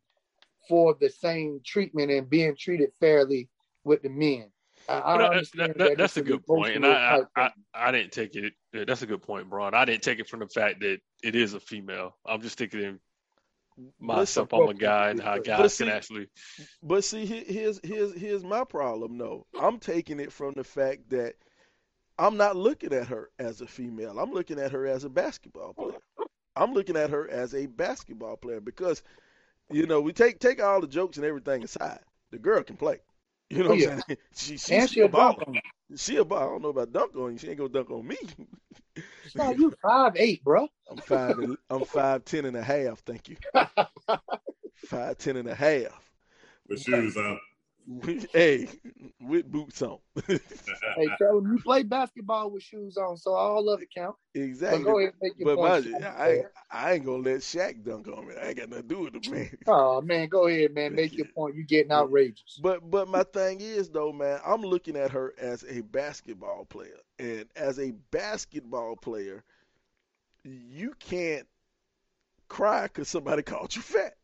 [0.67, 3.49] for the same treatment and being treated fairly
[3.83, 4.49] with the men.
[4.87, 5.17] I, I
[5.55, 8.53] that, that, that's a good point, and I, I, I, didn't take it.
[8.73, 9.73] That's a good point, Braun.
[9.73, 12.15] I didn't take it from the fact that it is a female.
[12.25, 12.99] I'm just thinking
[13.99, 14.53] myself.
[14.53, 16.27] I'm a guy, and how guys see, can actually.
[16.81, 19.17] But see, here's here's here's my problem.
[19.17, 21.35] No, I'm taking it from the fact that
[22.17, 24.19] I'm not looking at her as a female.
[24.19, 25.99] I'm looking at her as a basketball player.
[26.55, 29.03] I'm looking at her as a basketball player because
[29.71, 31.99] you know, we take take all the jokes and everything aside.
[32.31, 32.99] The girl can play.
[33.49, 33.89] You know what oh, yeah.
[33.91, 34.19] I'm saying?
[34.35, 35.37] She, she, and she, a ball.
[35.95, 36.41] She about.
[36.41, 37.37] I don't know about dunk on you.
[37.37, 38.17] She ain't gonna dunk on me.
[39.35, 40.67] No, you five eight, bro.
[40.89, 41.35] I'm five.
[41.69, 42.99] I'm five ten and a half.
[42.99, 43.37] Thank you.
[44.75, 46.11] five ten and a half.
[46.67, 47.35] With shoes on uh,
[48.33, 48.67] hey,
[49.19, 49.97] with boots on.
[50.27, 50.39] hey,
[51.17, 54.15] tell them you play basketball with shoes on, so all of it count.
[54.33, 54.79] Exactly.
[54.79, 56.01] But go ahead and make your but point.
[56.01, 58.35] My, I, I ain't gonna let Shaq dunk on me.
[58.41, 59.57] I ain't got nothing to do with the man.
[59.67, 60.95] Oh man, go ahead, man.
[60.95, 61.55] Make your point.
[61.55, 62.59] You're getting outrageous.
[62.61, 66.99] But but my thing is though, man, I'm looking at her as a basketball player,
[67.19, 69.43] and as a basketball player,
[70.43, 71.47] you can't
[72.47, 74.15] cry because somebody called you fat.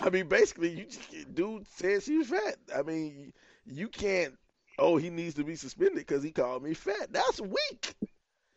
[0.00, 2.56] I mean, basically, you just, dude said she was fat.
[2.74, 3.32] I mean,
[3.66, 4.34] you can't.
[4.78, 7.12] Oh, he needs to be suspended because he called me fat.
[7.12, 7.94] That's weak.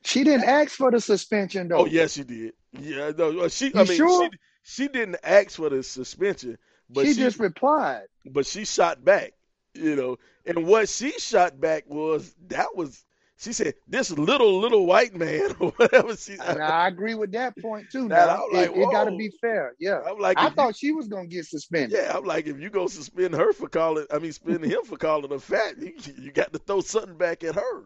[0.05, 1.79] She didn't ask for the suspension, though.
[1.79, 2.53] Oh, yes, she did.
[2.79, 3.67] Yeah, no, uh, she.
[3.67, 4.29] You I mean, sure?
[4.31, 6.57] she, she didn't ask for the suspension,
[6.89, 8.05] but she, she just replied.
[8.25, 9.33] But she shot back,
[9.73, 10.17] you know.
[10.45, 13.03] And what she shot back was that was
[13.43, 17.57] she said, "This little little white man or whatever." She, and I agree with that
[17.57, 18.07] point too.
[18.07, 19.73] Now like, it, it got to be fair.
[19.79, 21.99] Yeah, I'm like, I thought you, she was gonna get suspended.
[21.99, 24.97] Yeah, I'm like, if you go suspend her for calling, I mean, suspend him for
[24.97, 27.83] calling her fat, you, you got to throw something back at her.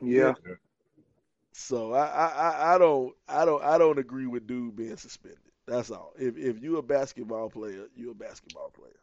[0.00, 0.34] Yeah.
[0.46, 0.54] yeah.
[1.52, 5.38] So I, I I don't I don't I don't agree with dude being suspended.
[5.66, 6.12] That's all.
[6.18, 8.94] If if you're a basketball player, you're a basketball player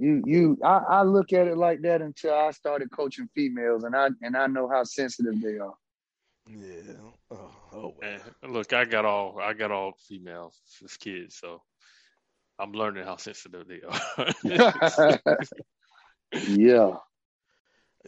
[0.00, 3.94] you you I, I, look at it like that until I started coaching females and
[3.94, 5.74] I and I know how sensitive they are.
[6.48, 6.94] Yeah.
[7.30, 8.20] Oh, oh man.
[8.48, 11.62] Look, I got all I got all females as kids, so
[12.58, 15.18] I'm learning how sensitive they are.
[16.48, 16.96] yeah.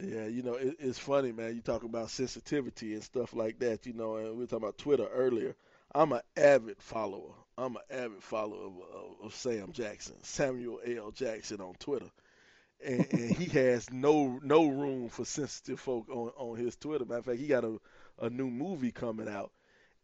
[0.01, 1.55] Yeah, you know, it, it's funny, man.
[1.55, 4.79] You talk about sensitivity and stuff like that, you know, and we were talking about
[4.79, 5.55] Twitter earlier.
[5.93, 11.11] I'm an avid follower I'm an avid follower of, of, of, Sam Jackson, Samuel L.
[11.11, 12.09] Jackson on Twitter,
[12.83, 17.05] and, and, he has no no room for sensitive folk on, on his Twitter.
[17.05, 17.79] Matter of fact, he got a,
[18.19, 19.51] a new movie coming out,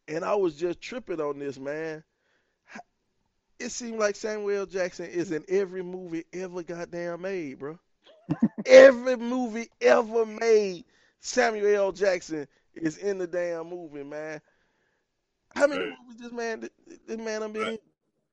[0.07, 2.03] and I was just tripping on this man.
[3.59, 4.65] It seemed like Samuel L.
[4.65, 7.77] Jackson is in every movie ever goddamn made, bro.
[8.65, 10.85] every movie ever made,
[11.19, 11.91] Samuel L.
[11.91, 14.39] Jackson is in the damn movie, man.
[15.55, 16.69] How many hey, movies this man
[17.07, 17.77] this man I'm been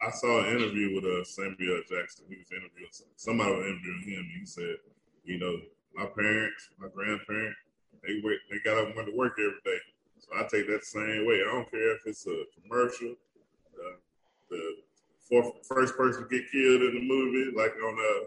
[0.03, 2.27] I saw an interview with uh, Samuel Jackson.
[2.29, 4.31] He was interviewing somebody was interviewing him.
[4.39, 4.77] he said,
[5.25, 5.57] you know,
[5.95, 7.57] my parents, my grandparents,
[8.05, 9.81] they work, they got up and went to work every day.
[10.19, 11.41] So I take that same way.
[11.41, 13.97] I don't care if it's a commercial, uh,
[14.51, 14.77] the
[15.29, 18.27] fourth, first person to get killed in the movie, like on uh,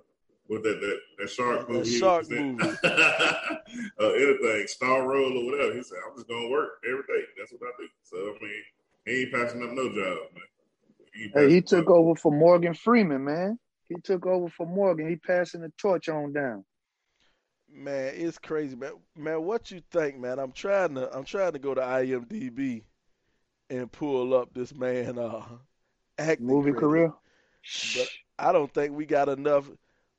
[0.50, 2.00] with that that, that shark movie.
[2.00, 2.58] shark in.
[2.58, 2.78] movie.
[2.84, 5.76] uh, anything, Star Roll or whatever.
[5.76, 7.26] He said, I'm just gonna work every day.
[7.38, 7.88] That's what I do.
[8.04, 8.64] So I mean,
[9.06, 10.44] he ain't passing up no job, man.
[11.14, 11.92] He, Hey, he took up.
[11.92, 13.60] over for Morgan Freeman, man.
[13.88, 15.10] He took over for Morgan.
[15.10, 16.66] He passing the torch on down.
[17.72, 18.94] Man, it's crazy, man.
[19.16, 20.40] Man, what you think, man?
[20.40, 22.84] I'm trying to I'm trying to go to IMDb
[23.70, 25.44] and pull up this man uh
[26.18, 26.82] acting Movie credits.
[26.82, 27.14] career.
[27.96, 29.70] But I don't think we got enough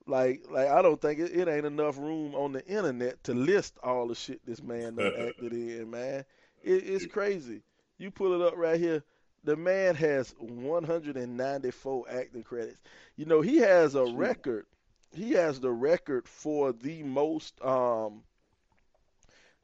[0.06, 3.78] like like I don't think it, it ain't enough room on the internet to list
[3.82, 6.24] all the shit this man done acted in, man.
[6.62, 7.62] It, it's crazy.
[8.00, 9.02] You pull it up right here.
[9.44, 12.80] The man has 194 acting credits.
[13.16, 14.64] You know, he has a record.
[15.12, 18.22] He has the record for the most um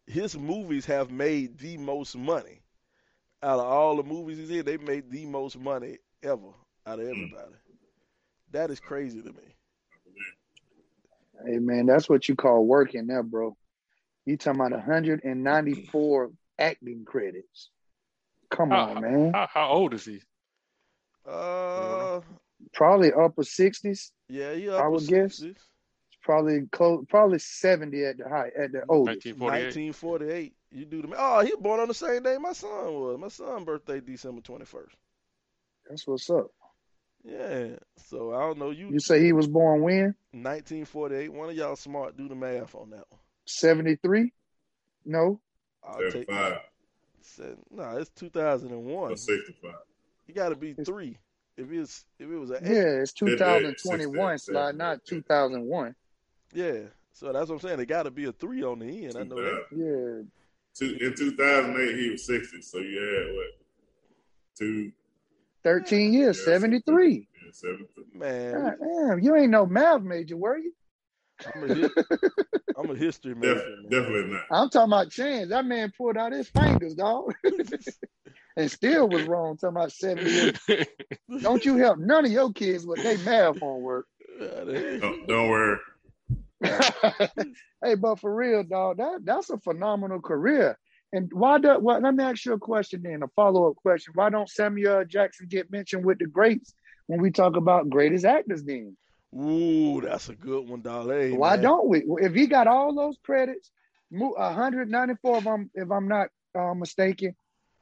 [0.06, 2.60] his movies have made the most money.
[3.42, 6.52] Out of all the movies he's in, they made the most money ever
[6.86, 7.54] out of everybody.
[8.52, 9.56] That is crazy to me.
[11.46, 13.56] Hey man, that's what you call working there, bro.
[14.26, 17.70] You talking about 194 acting credits.
[18.50, 19.32] Come How, on, man.
[19.32, 20.20] how, how old is he?
[21.28, 22.20] Uh,
[22.72, 24.10] Probably upper 60s.
[24.28, 25.40] yeah, he I upper would guess.
[25.40, 25.56] 60s.
[26.22, 29.24] Probably close probably 70 at the high at the oldest.
[29.26, 29.92] 1948.
[29.94, 30.52] 1948.
[30.72, 33.18] You do the Oh, he was born on the same day my son was.
[33.18, 34.88] My son's birthday December 21st.
[35.88, 36.48] That's what's up.
[37.22, 37.76] Yeah.
[38.08, 38.88] So I don't know you.
[38.90, 40.14] You say he was born when?
[40.32, 41.32] 1948.
[41.32, 42.16] One of y'all smart.
[42.16, 43.20] Do the math on that one.
[43.46, 44.32] 73?
[45.04, 45.40] No.
[45.86, 46.58] I'll take 75
[47.26, 49.12] said, No, it's uh, 2001.
[49.12, 49.70] or 65.
[50.26, 51.18] You got to be three.
[51.56, 55.04] If it's if it was an eight, Yeah, it's Yeah, yeah, 2021 60, slide, not
[55.06, 55.94] 2001.
[56.52, 56.78] yeah.
[57.12, 57.80] So that's what I'm saying.
[57.80, 59.16] It got to be a three on the end.
[59.16, 59.64] I know that.
[59.70, 60.22] Yeah.
[60.74, 62.60] Two, in 2008, he was 60.
[62.60, 63.46] So you had what?
[64.58, 64.92] Two,
[65.64, 67.26] 13 years, Yeah, 73.
[67.42, 68.04] yeah, 73.
[68.14, 70.72] Man, God damn, you ain't no math major, were you?
[71.54, 72.28] I'm a, hi-
[72.78, 73.54] I'm a history major.
[73.54, 73.90] Def- man.
[73.90, 74.42] definitely not.
[74.50, 75.50] I'm talking about chance.
[75.50, 77.34] That man pulled out his fingers, dog.
[78.56, 79.56] and still was wrong.
[79.56, 80.88] Talking about 78.
[81.40, 84.06] Don't you help none of your kids with their math homework.
[84.40, 85.78] Yeah, Don't, don't worry.
[86.62, 90.78] hey, but for real, dog, that that's a phenomenal career.
[91.12, 94.12] And why do well, let me ask you a question then, a follow-up question.
[94.14, 96.74] Why don't Samuel Jackson get mentioned with the greats
[97.06, 98.96] when we talk about greatest actors then?
[99.38, 101.10] Ooh, that's a good one, dog.
[101.10, 101.64] Hey, Why man.
[101.64, 102.04] don't we?
[102.20, 103.70] If he got all those credits,
[104.10, 107.34] mo- 194 if I'm if I'm not uh, mistaken,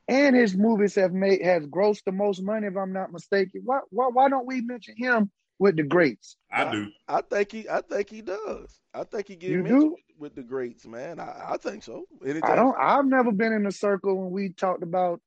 [0.09, 3.63] and his movies have made has grossed the most money if I'm not mistaken.
[3.65, 6.37] Why why why don't we mention him with the greats?
[6.51, 6.89] I do.
[7.09, 8.81] I think he, I think he does.
[8.93, 11.21] I think he get You mentioned with, with the greats, man.
[11.21, 12.05] I, I think so.
[12.25, 12.51] Anytime.
[12.51, 12.77] I don't.
[12.79, 15.21] I've never been in a circle when we talked about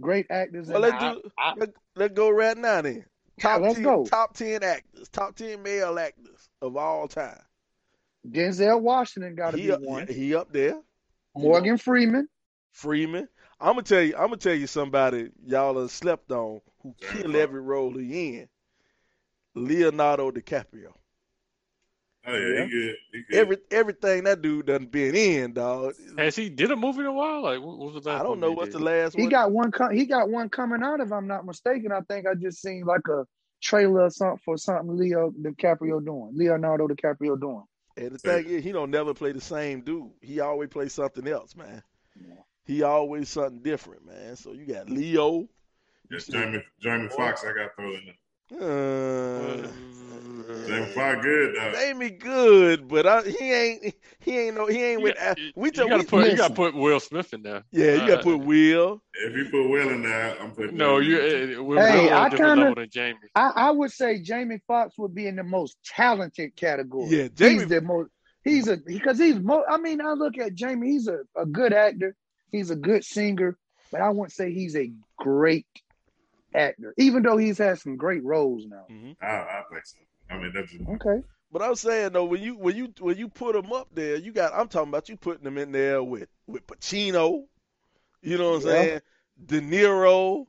[0.00, 0.68] great actors.
[0.68, 1.22] Well, let's I- do.
[1.38, 3.04] I- let, let's go right now then.
[3.40, 4.04] Top let's ten, go.
[4.04, 7.40] top ten actors, top ten male actors of all time.
[8.28, 10.06] Denzel Washington got to He be up, one.
[10.06, 10.78] he up there.
[11.34, 12.28] Morgan Freeman.
[12.72, 13.28] Freeman.
[13.58, 14.14] I'm gonna tell you.
[14.14, 18.36] I'm gonna tell you somebody y'all have slept on who Jamie kill every role he
[18.38, 18.48] in.
[19.54, 20.92] Leonardo DiCaprio.
[22.26, 22.64] Oh, yeah, Yeah.
[22.64, 22.94] he good.
[23.12, 23.36] He good.
[23.38, 25.94] Every everything that dude done been in, dog.
[26.18, 27.42] Has he did a movie in a while?
[27.42, 28.20] Like what, what was that?
[28.20, 29.30] I don't know what's the last He one.
[29.30, 29.72] got one.
[29.72, 31.00] Co- he got one coming out.
[31.00, 33.24] If I'm not mistaken, I think I just seen like a
[33.62, 36.32] trailer or something for something Leo DiCaprio doing.
[36.34, 37.64] Leonardo DiCaprio doing.
[37.96, 40.10] And the thing is, he don't never play the same dude.
[40.20, 41.82] He always plays something else, man.
[42.16, 42.34] Yeah.
[42.64, 44.36] He always something different, man.
[44.36, 45.48] So you got Leo.
[46.10, 48.14] That's Jamie, Jamie Foxx I got thrown in there.
[49.64, 49.68] Uh,
[50.66, 51.74] Jamie Foxx good, dog.
[51.74, 53.94] Jamie good, but I, he ain't.
[54.20, 54.66] He ain't no.
[54.66, 55.16] He ain't You with.
[55.16, 57.64] got- we you just gotta we, put you gotta put Will Smith in there.
[57.72, 57.92] yeah.
[57.92, 59.02] You got to Uh, put Will.
[59.14, 61.58] If you put Will in there, I'm putting No, Jamie you in.
[61.58, 63.18] uh, Will Hey, Will on I a different kinda- Jamie.
[63.34, 67.08] I, I would say Jamie Foxx would be in the most talented category.
[67.08, 68.10] Yeah, Jamie- He's the most.
[68.44, 69.64] He's a because he's mo.
[69.68, 70.92] I mean, I look at Jamie.
[70.92, 72.14] He's a, a good actor.
[72.52, 73.56] He's a good singer,
[73.92, 75.66] but I wouldn't say he's a great
[76.54, 76.94] actor.
[76.98, 78.86] Even though he's had some great roles now.
[79.22, 79.96] I, I think so.
[80.30, 81.22] I mean, that's just, Okay.
[81.52, 84.32] But I'm saying though, when you when you when you put them up there, you
[84.32, 84.52] got.
[84.54, 87.44] I'm talking about you putting them in there with with Pacino.
[88.22, 88.72] You know what I'm Yeah.
[88.72, 89.00] saying?
[89.46, 90.46] De Niro.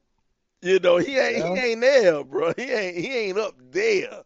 [0.61, 1.55] You know he ain't Yeah.
[1.55, 2.53] he ain't there, bro.
[2.55, 4.21] He ain't he ain't up there.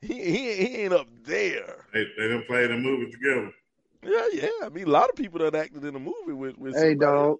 [0.00, 1.86] He he, he ain't up there.
[1.92, 3.50] they, they didn't play the movie together.
[4.04, 4.66] Yeah, yeah.
[4.66, 6.74] I mean, a lot of people that acted in a movie with with.
[6.74, 6.98] Hey, somebody.
[7.00, 7.38] dog.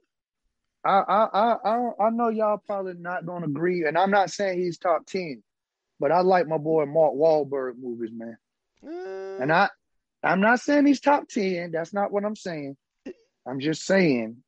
[0.84, 4.58] I, I I I I know y'all probably not gonna agree, and I'm not saying
[4.58, 5.42] he's top ten,
[6.02, 8.36] but I like my boy Mark Wahlberg movies, man.
[9.40, 9.68] And uh,
[10.24, 11.70] I I'm not saying he's top ten.
[11.70, 12.76] That's not what I'm saying.
[13.46, 14.38] I'm just saying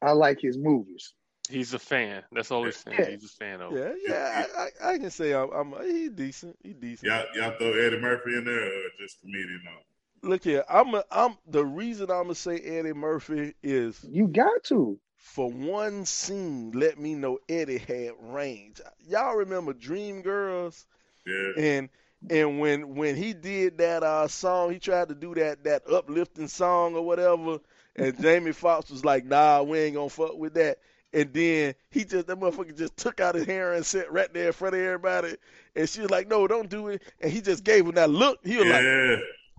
[0.00, 1.12] I like his movies.
[1.50, 2.22] He's a fan.
[2.32, 2.96] That's all he's saying.
[2.98, 3.10] Yeah.
[3.10, 3.76] He's a fan of.
[3.76, 6.56] Yeah, yeah, I, I, I can say I'm, I'm he decent.
[6.62, 7.12] He decent.
[7.12, 10.30] Y'all, y'all throw Eddie Murphy in there or just comedian on?
[10.30, 14.64] Look here, I'm a, I'm the reason I'm gonna say Eddie Murphy is You got
[14.68, 14.98] to.
[15.18, 16.70] for one scene.
[16.70, 18.80] Let me know Eddie had range.
[19.06, 20.86] Y'all remember Dreamgirls?
[21.26, 21.52] Yeah.
[21.56, 21.88] and
[22.30, 26.48] and when when he did that uh song, he tried to do that that uplifting
[26.48, 27.58] song or whatever,
[27.96, 30.78] and Jamie Foxx was like, "Nah, we ain't gonna fuck with that."
[31.14, 34.46] And then he just that motherfucker just took out his hair and sat right there
[34.46, 35.36] in front of everybody,
[35.76, 38.38] and she was like, "No, don't do it." And he just gave him that look.
[38.44, 39.16] He was like, Yeah.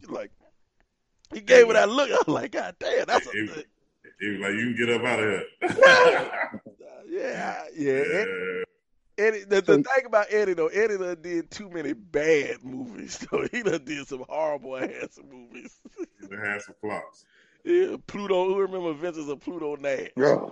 [0.08, 0.32] like
[1.34, 2.10] he gave her that look.
[2.10, 3.40] I was like, God damn, that's a He,
[4.20, 6.62] he was like, you can get up out of here.
[7.10, 8.04] yeah, yeah.
[8.04, 8.64] Yeah.
[9.18, 13.26] Eddie, the, the thing about Eddie though, Eddie done did too many bad movies.
[13.32, 15.80] So he done did some horrible ass movies.
[16.30, 17.26] They had some flops.
[17.64, 18.46] yeah, Pluto.
[18.48, 20.10] Who remember Adventures of Pluto Nash?
[20.18, 20.48] Yeah.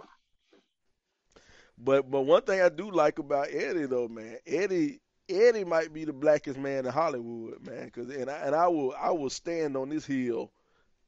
[1.77, 6.05] But but one thing I do like about Eddie though, man, Eddie Eddie might be
[6.05, 7.89] the blackest man in Hollywood, man.
[7.89, 10.51] Cause and I and I will I will stand on this hill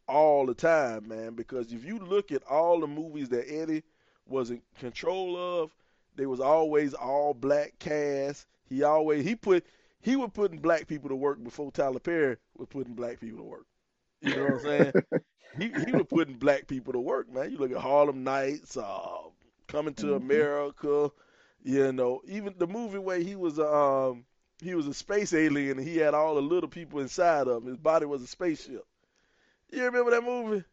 [0.07, 1.35] all the time, man.
[1.35, 3.83] Because if you look at all the movies that Eddie
[4.25, 5.71] was in control of,
[6.15, 8.47] they was always all black cast.
[8.67, 9.65] He always he put
[10.01, 13.43] he was putting black people to work before Tyler Perry was putting black people to
[13.43, 13.65] work.
[14.21, 14.93] You know what I'm saying?
[15.57, 17.51] he he was putting black people to work, man.
[17.51, 19.29] You look at Harlem Nights, uh,
[19.67, 20.15] Coming to Mhm.
[20.15, 21.11] America,
[21.63, 24.25] you know, even the movie where he was um
[24.61, 27.67] he was a space alien and he had all the little people inside of him.
[27.69, 28.85] His body was a spaceship.
[29.71, 30.63] You remember that movie?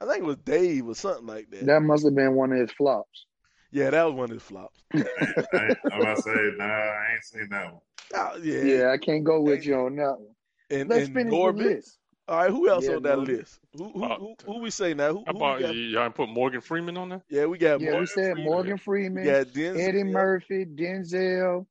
[0.00, 1.72] I think it was Dave or something like that.
[1.72, 3.26] That must have been one of his flops.
[3.76, 4.82] Yeah, that was one of his flops.
[4.94, 7.82] I, ain't- I'm about to say, nah, I ain't seen that one.
[8.14, 8.62] Oh, yeah.
[8.62, 10.34] Yeah, I can't go with you on that one.
[10.70, 11.58] And, Let's and finish Norbit.
[11.58, 11.98] the list.
[12.26, 13.26] All right, who else Yeah, on that Norbit.
[13.26, 13.60] list?
[13.76, 15.12] Who who, Uh, who who we say now?
[15.12, 15.74] Who, How who about we got?
[15.76, 17.22] y'all put Morgan Freeman on there?
[17.28, 18.44] Yeah, we got Yeah, we Morgan said Freeman.
[18.44, 21.66] Morgan Freeman, got Denzel, Eddie Murphy, Denzel,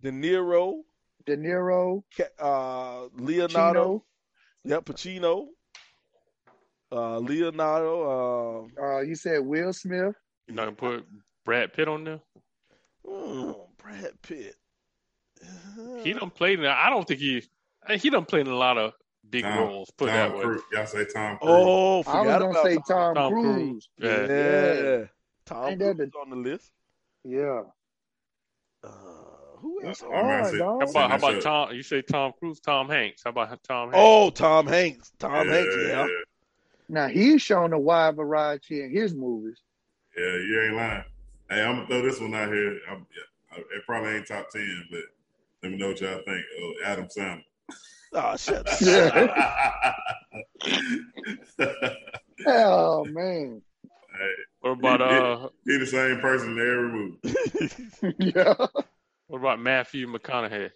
[0.00, 0.80] De Niro,
[1.26, 2.02] De Niro,
[2.38, 3.82] uh, Leonardo.
[3.82, 4.04] Chino.
[4.64, 5.46] Yep, Pacino.
[6.90, 8.62] Uh, Leonardo.
[8.64, 10.14] Um, Uh, you said Will Smith.
[10.48, 11.06] You not gonna put
[11.44, 12.20] Brad Pitt on there?
[13.06, 14.56] mm, Brad Pitt.
[16.02, 16.64] He don't play in.
[16.66, 17.42] I don't think he.
[17.98, 18.92] He don't play in a lot of
[19.28, 19.90] big Tom- roles.
[19.96, 20.42] Put Tom that way.
[20.42, 20.62] Cruise.
[20.72, 21.50] Y'all say Tom Cruise.
[21.50, 22.84] Oh, I was forgot gonna about say Tom.
[22.86, 23.88] Tom, Tom Cruise.
[23.98, 24.28] Cruise.
[24.28, 25.04] Yeah, Yeah.
[25.46, 26.70] Tom Ain't Cruise the- on the list.
[27.24, 27.62] Yeah.
[28.82, 28.88] Uh,
[29.58, 30.00] who else?
[30.00, 30.26] It's on I'm there?
[30.26, 30.80] about hard, to say- dog.
[30.82, 31.74] How about how about Tom?
[31.74, 33.22] You say Tom Cruise, Tom Hanks.
[33.24, 33.96] How about Tom Hanks?
[33.98, 35.12] Oh, Tom Hanks.
[35.18, 35.74] Tom Hanks.
[35.86, 36.06] Yeah.
[36.88, 39.60] Now he's shown a wide variety in his movies.
[40.16, 41.04] Yeah, you ain't lying.
[41.50, 42.78] Hey, I'm gonna throw this one out here.
[42.90, 45.00] I'm, yeah, it probably ain't top ten, but
[45.62, 46.44] let me know what y'all think.
[46.60, 47.42] Oh, Adam Sandler.
[48.12, 48.66] Oh, shut
[49.92, 49.96] up.
[52.46, 53.60] Oh man.
[54.18, 55.48] hey, What about uh?
[55.66, 58.14] he the same person in every movie.
[58.34, 58.54] yeah.
[59.26, 60.70] What about Matthew McConaughey?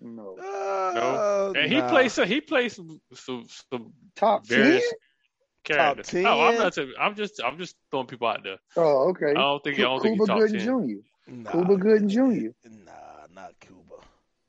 [0.00, 0.36] No.
[0.36, 1.88] Uh, And he nah.
[1.88, 2.12] plays.
[2.12, 4.98] some- He plays some some, some Top various ten?
[5.64, 6.06] Characters.
[6.08, 6.22] 10?
[6.22, 6.74] No, I'm not.
[6.74, 7.40] saying- I'm just.
[7.44, 8.56] I'm just throwing people out there.
[8.76, 9.30] Oh, okay.
[9.30, 9.78] I don't think.
[9.78, 11.02] I don't think Cuba he's top Gooding ten.
[11.26, 11.30] Jr.
[11.30, 12.68] Nah, Cuba Gooding Jr.
[12.84, 12.92] Nah,
[13.34, 13.76] not Cuba.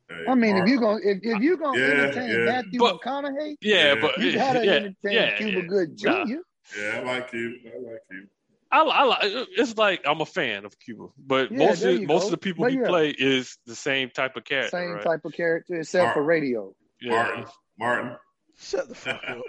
[0.10, 2.38] Hey, I mean, if Mark- you gonna if, if you gonna Yeah, entertain yeah.
[2.46, 4.02] Matthew But- McConaughey, Yeah, Yeah.
[4.02, 5.62] but you gotta yeah, entertain yeah, Cuba yeah.
[5.68, 6.08] Gooding Jr.
[6.10, 6.26] Nah.
[6.26, 7.60] yeah, I like you.
[7.66, 8.28] I like you.
[8.72, 9.20] I, I like.
[9.58, 12.26] It's like I'm a fan of Cuba, but Yeah, most of most go.
[12.28, 12.88] of the people But he yeah.
[12.88, 15.04] play is the same type of character, Same right?
[15.04, 16.74] type of character except for radio.
[17.02, 17.12] Yeah.
[17.24, 17.46] Martin.
[17.80, 18.18] Martin.
[18.60, 19.42] Shut the fuck up.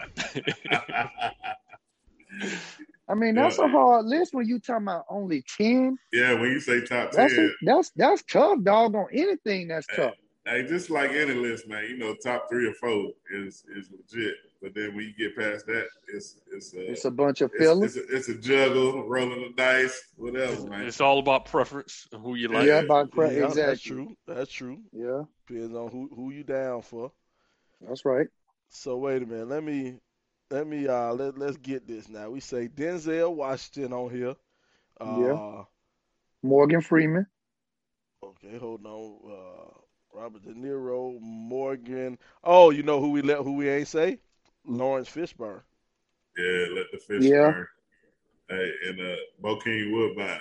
[3.08, 3.42] I mean, Yeah.
[3.42, 5.98] that's a hard list when you talking about only ten.
[6.12, 8.94] yeah, when you say top That's ten, a, that's that's tough, dog.
[8.94, 10.14] On anything, that's tough.
[10.46, 14.34] hey, just like any list, man, you know, top three or four is is legit.
[14.62, 17.62] But then when you get past that, it's it's a It's a bunch of it's,
[17.64, 17.96] fillers.
[17.96, 20.82] it's, a, it's a juggle, rolling the dice, whatever, man.
[20.84, 22.66] It's all about preference, and who you like.
[22.66, 23.62] yeah, about cra- Yeah, exactly.
[23.64, 24.16] That's true.
[24.28, 24.78] That's true.
[24.92, 27.10] Yeah, Depends on who who you down for.
[27.80, 28.28] that's right.
[28.70, 29.48] So wait a minute.
[29.48, 29.96] Let me
[30.50, 32.30] let me uh let let's get this now.
[32.30, 34.34] We say Denzel Washington on here.
[35.00, 35.62] Uh, Yeah.
[36.42, 37.26] Morgan Freeman.
[38.24, 39.18] Okay, hold on.
[39.30, 39.72] Uh,
[40.18, 42.18] Robert De Niro, Morgan.
[42.44, 44.18] Oh, you know who we let who we ain't say?
[44.64, 45.62] Laurence Fishburne.
[46.36, 47.50] Yeah, let the fish Yeah.
[47.50, 47.66] burn.
[48.48, 50.40] Hey, and uh, Bokeem Woodbine.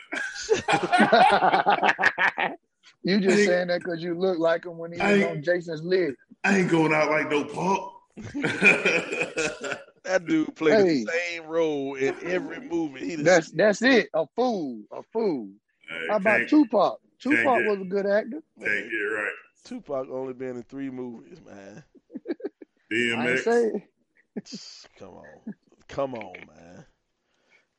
[3.04, 6.16] you just saying that because you look like him when he was on Jason's Lyric.
[6.44, 7.92] I ain't going out like no punk.
[10.06, 11.04] That dude played Hey.
[11.04, 13.02] the same role in every movie.
[13.06, 14.10] He the That's that's it.
[14.16, 14.82] A fool.
[14.92, 15.50] A fool.
[15.88, 17.00] Hey, How about Tupac?
[17.20, 18.42] Tupac get- was a good actor.
[18.60, 19.32] can't get right.
[19.66, 21.84] Tupac only been in three movies, man.
[22.92, 24.88] I ain't DMX.
[24.98, 25.54] Come on,
[25.88, 26.86] come on, man,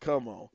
[0.01, 0.49] come on.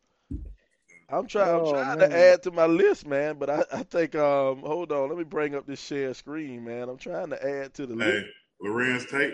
[1.09, 1.49] I'm trying.
[1.55, 2.09] I'm Oh, trying man.
[2.09, 3.37] to add to my list, man.
[3.39, 4.15] But I, I think.
[4.15, 5.09] Um, hold on.
[5.09, 6.89] Let me bring up this share screen, man.
[6.89, 8.25] I'm trying to add to the list.
[8.61, 9.33] Hey, Larenz Tate.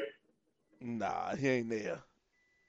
[0.81, 1.99] Nah, he ain't there.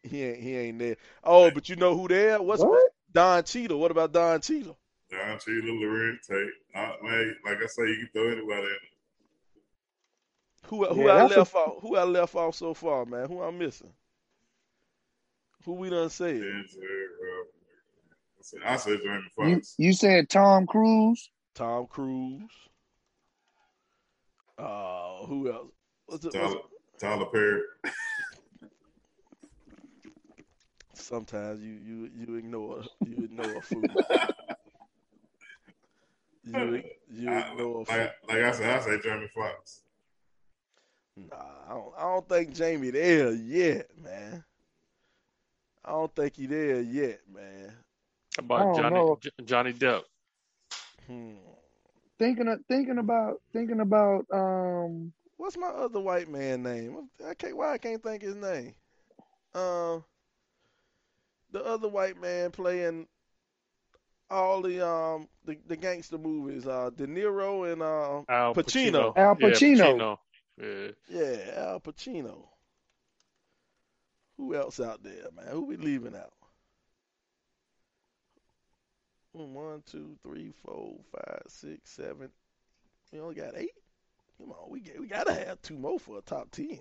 [0.02, 0.40] He ain't.
[0.42, 0.96] He ain't there.
[1.24, 2.40] Oh, but you know who there?
[2.42, 2.92] What's What?
[3.12, 3.78] Don Cheadle?
[3.78, 4.76] What about Don Cheadle?
[5.10, 6.50] John Cheadle, Larenz Tate.
[6.74, 8.76] Uh, man, like I say, you can throw anybody in.
[10.68, 11.82] Who who Yeah, I that's a- left off?
[11.82, 13.28] Who I left off so far, man?
[13.28, 13.92] Who I'm missing?
[15.64, 16.40] Who we done said?
[16.40, 17.44] Denzel, uh,
[18.38, 19.74] I said, I said Jamie You Foxx.
[19.78, 21.30] you said Tom Cruise.
[21.54, 22.50] Tom Cruise.
[24.58, 25.70] Uh, who else?
[26.06, 26.54] What's it, what's
[27.02, 27.60] Tyler, Tyler Perry.
[30.94, 33.82] Sometimes you you you ignore you ignore a fool.
[36.44, 37.96] You you I- ignore a fool.
[37.96, 39.82] like, like I said, I say Jamie Foxx.
[41.16, 41.36] Nah,
[41.68, 44.44] I don't, I don't think Jamie there yet, man.
[45.84, 47.72] I don't think he there yet, man.
[48.36, 49.18] How about Johnny know.
[49.44, 50.02] Johnny Depp?
[51.06, 51.34] Hmm.
[52.18, 55.12] Thinking of, thinking about thinking about um
[55.42, 57.08] What's my other white man name?
[57.26, 57.56] I can't.
[57.56, 58.76] Why I can't think his name?
[59.56, 60.04] Um,
[61.50, 63.08] the other white man playing
[64.30, 66.64] all the um the, the gangster movies.
[66.64, 69.12] Uh, De Niro and uh Al Pacino.
[69.12, 69.16] Pacino.
[69.16, 69.98] Al Yeah, Pacino.
[69.98, 70.18] Pacino.
[70.60, 70.90] Yeah.
[71.08, 72.44] yeah Al Pacino.
[74.36, 75.48] Who else out there, man?
[75.50, 76.34] Who we leaving out?
[79.32, 82.30] One, two, three, four, five, six, seven.
[83.12, 83.72] We only got eight.
[84.42, 86.80] Come on, we get, we gotta have two more for a top ten.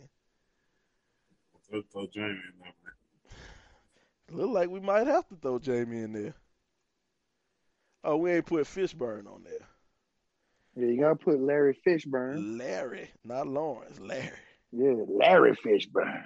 [1.69, 4.37] Throw, throw Jamie in there, man.
[4.39, 6.33] Look like we might have to throw Jamie in there.
[8.03, 9.67] Oh, we ain't put Fishburne on there.
[10.75, 12.57] yeah, you gotta put Larry Fishburne.
[12.57, 13.99] Larry, not Laurence.
[13.99, 14.31] Larry,
[14.71, 16.23] Yeah, Larry Fishburne.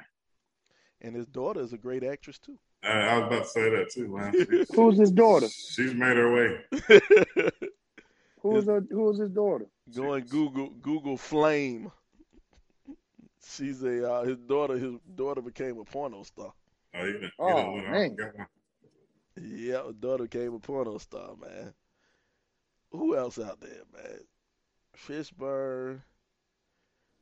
[1.02, 2.58] and his daughter is a great actress too.
[2.84, 4.66] Uh, I was about to say that too, man.
[4.76, 5.48] Who's his daughter?
[5.50, 6.62] She's made her way.
[8.46, 9.66] Who's her, who's his daughter?
[9.96, 11.92] Go and Google Google Flame.
[13.44, 14.78] She's a uh, his daughter.
[14.78, 16.54] His daughter became a porno star.
[16.94, 18.12] Oh, he done, he Oh, done went man.
[18.12, 18.18] out.
[18.18, 18.48] Got one.
[19.42, 21.74] Yeah, daughter became a porno star, man.
[22.92, 24.20] Who else out there, man?
[24.96, 26.02] Fishburne.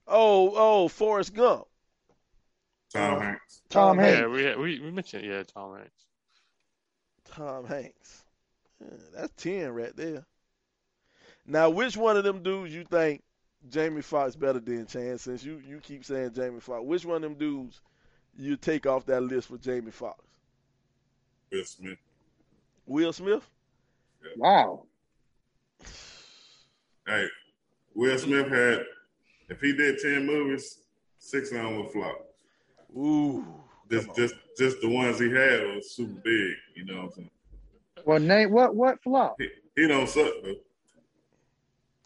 [0.06, 1.66] Oh, oh, Forrest Gump.
[2.94, 3.62] Tom Hanks.
[3.70, 4.20] Tom Hanks.
[4.20, 6.06] Yeah, we, we we mentioned yeah Tom Hanks.
[7.26, 8.26] Tom Hanks.
[8.82, 10.26] Yeah, that's ten right there.
[11.46, 13.22] Now, which one of them dudes you think
[13.70, 15.24] Jamie Foxx better than Chance?
[15.24, 17.82] Since you you keep saying Jamie Foxx, which one of them dudes
[18.38, 20.24] you take off that list for Jamie Foxx?
[21.52, 21.98] Will Smith.
[22.86, 23.48] Will Smith?
[24.38, 24.86] Wow.
[27.06, 27.28] Hey,
[27.94, 28.86] Will Smith had,
[29.50, 30.80] if he did 10 movies,
[31.20, 32.16] six of them would flop.
[32.96, 33.46] Ooh,
[33.92, 36.54] Just, just, just the ones he had was super big.
[36.76, 37.30] You know what I'm saying?
[38.06, 39.36] Well, Nate, what what flop?
[39.40, 40.56] He, he don't suck though.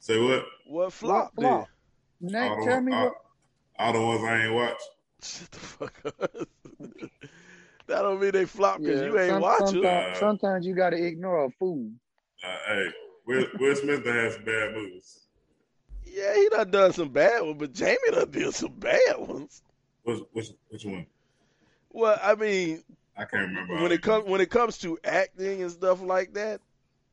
[0.08, 0.46] Say what?
[0.68, 1.68] what flop What flop?
[2.22, 3.14] Name, All the, tell me all, what.
[3.78, 4.90] all the ones I ain't watched.
[5.22, 6.32] Shut the fuck up.
[7.88, 9.68] that don't mean they flop because Yeah, you ain't some- watching.
[9.68, 11.90] sometimes, sometimes you got to ignore a fool.
[12.42, 12.88] Uh, hey,
[13.28, 15.20] Will, Will Smith done had some bad movies.
[16.06, 19.62] Yeah, he done done some bad ones, but Jamie done did some bad ones.
[20.04, 21.06] Which, which, which one?
[21.92, 22.82] Well, I mean,
[23.18, 23.76] I can't remember.
[23.82, 26.62] when it comes when it comes to acting and stuff like that,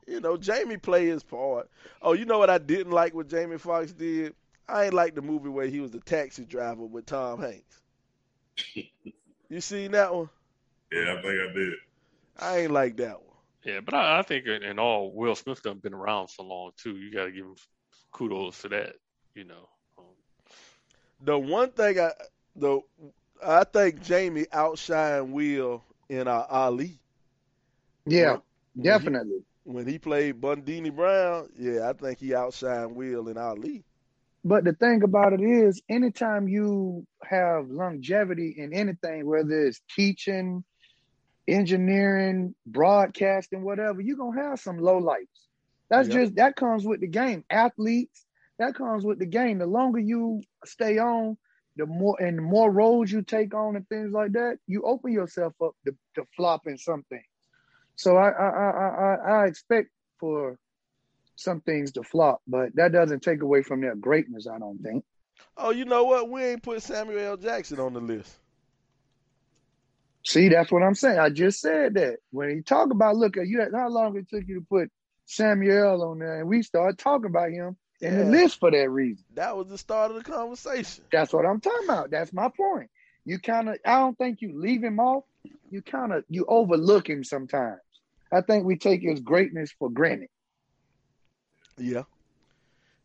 [0.06, 1.68] you know, Jamie play his part.
[2.02, 4.34] Oh, you know what I didn't like what Jamie Foxx did?
[4.68, 7.82] I ain't like the movie where he was the taxi driver with Tom Hanks.
[9.48, 10.30] You seen that one?
[10.92, 11.74] Yeah, I think I did.
[12.38, 13.36] I ain't like that one.
[13.64, 16.72] Yeah, but I, I think in, in all, Will Smith done been around so long
[16.76, 16.96] too.
[16.96, 17.56] You got to give him
[18.12, 18.96] kudos for that.
[19.34, 19.68] You know.
[19.98, 20.04] Um,
[21.20, 22.12] The one thing I
[22.54, 22.80] the
[23.44, 27.00] I think Jamie outshined Will in uh, Ali
[28.06, 28.36] Yeah,
[28.74, 29.10] When definitely.
[29.14, 31.48] when he played Bundini Brown.
[31.58, 33.84] Yeah, I think he outshined Will and Ali.
[34.44, 40.64] But the thing about it is, anytime you have longevity in anything, whether it's teaching,
[41.48, 45.48] engineering, broadcasting, whatever, you're gonna have some low lights.
[45.90, 46.14] That's Yep.
[46.14, 47.44] just that comes with the game.
[47.50, 48.26] Athletes,
[48.58, 49.58] that comes with the game.
[49.58, 51.36] The longer you stay on,
[51.76, 55.12] the more and the more roles you take on and things like that, you open
[55.12, 57.24] yourself up to, to flop in some things.
[57.96, 59.88] So I I, I I I expect
[60.18, 60.58] for
[61.36, 64.46] some things to flop, but that doesn't take away from their greatness.
[64.46, 65.04] I don't think.
[65.56, 66.30] Oh, you know what?
[66.30, 67.36] We ain't put Samuel L.
[67.36, 68.36] Jackson on the list.
[70.26, 71.18] See, that's what I'm saying.
[71.18, 74.44] I just said that when you talk about look at you, how long it took
[74.46, 74.90] you to put
[75.26, 79.24] Samuel on there, and we started talking about him in the list for that reason.
[79.34, 81.04] That was the start of the conversation.
[81.12, 82.10] That's what I'm talking about.
[82.10, 82.90] That's my point.
[83.24, 85.24] you kind of I don't think you leave him off.
[85.70, 87.80] You kind of you overlook him sometimes.
[88.34, 90.28] I think we take his greatness for granted.
[91.78, 92.02] Yeah.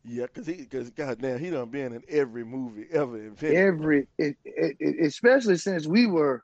[0.04, 3.58] Yeah, cause he, cause goddamn, he done been in every movie ever invented.
[3.58, 6.42] Every, it, it, it, especially since we were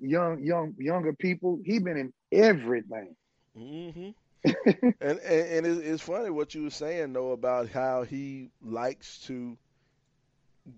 [0.00, 3.14] young, young, younger people, he been in everything.
[3.56, 4.10] Mm-hmm.
[5.00, 9.18] and and, and it's, it's funny what you were saying though about how he likes
[9.26, 9.56] to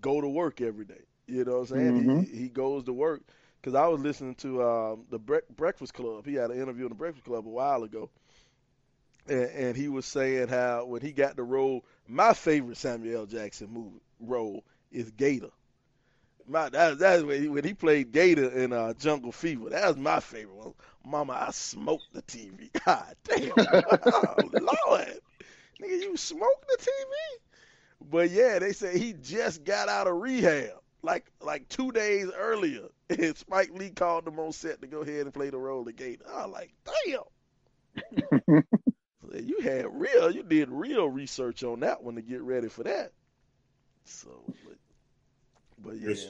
[0.01, 1.01] go to work every day.
[1.27, 2.03] You know what I'm saying?
[2.03, 2.27] Mhm.
[2.29, 3.21] He he goes to work
[3.61, 6.25] because I was listening to um, the Bre- Breakfast Club.
[6.25, 8.09] He had an interview in the Breakfast Club a while ago,
[9.27, 13.25] and, and he was saying how when he got the role, my favorite Samuel L.
[13.25, 15.51] Jackson movie role is Gator.
[16.47, 19.69] My that, that's when he, when he played Gator in uh, Jungle Fever.
[19.69, 20.73] That was my favorite one.
[21.05, 22.69] Mama, I smoked the TV.
[22.85, 25.19] God damn, oh, Lord,
[25.81, 27.39] nigga, you smoked the TV?
[28.09, 30.71] But yeah, they say he just got out of rehab,
[31.01, 35.21] like like two days earlier, and Spike Lee called him on set to go ahead
[35.21, 36.17] and play the role again.
[36.31, 36.73] I was like,
[37.05, 38.63] damn.
[39.31, 42.83] So you had real, you did real research on that one to get ready for
[42.83, 43.11] that.
[44.05, 44.29] So,
[44.65, 44.77] but,
[45.83, 46.27] but yeah, Yes.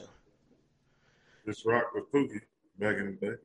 [1.44, 2.40] Chris Rock was Pookie
[2.78, 3.36] back in the day.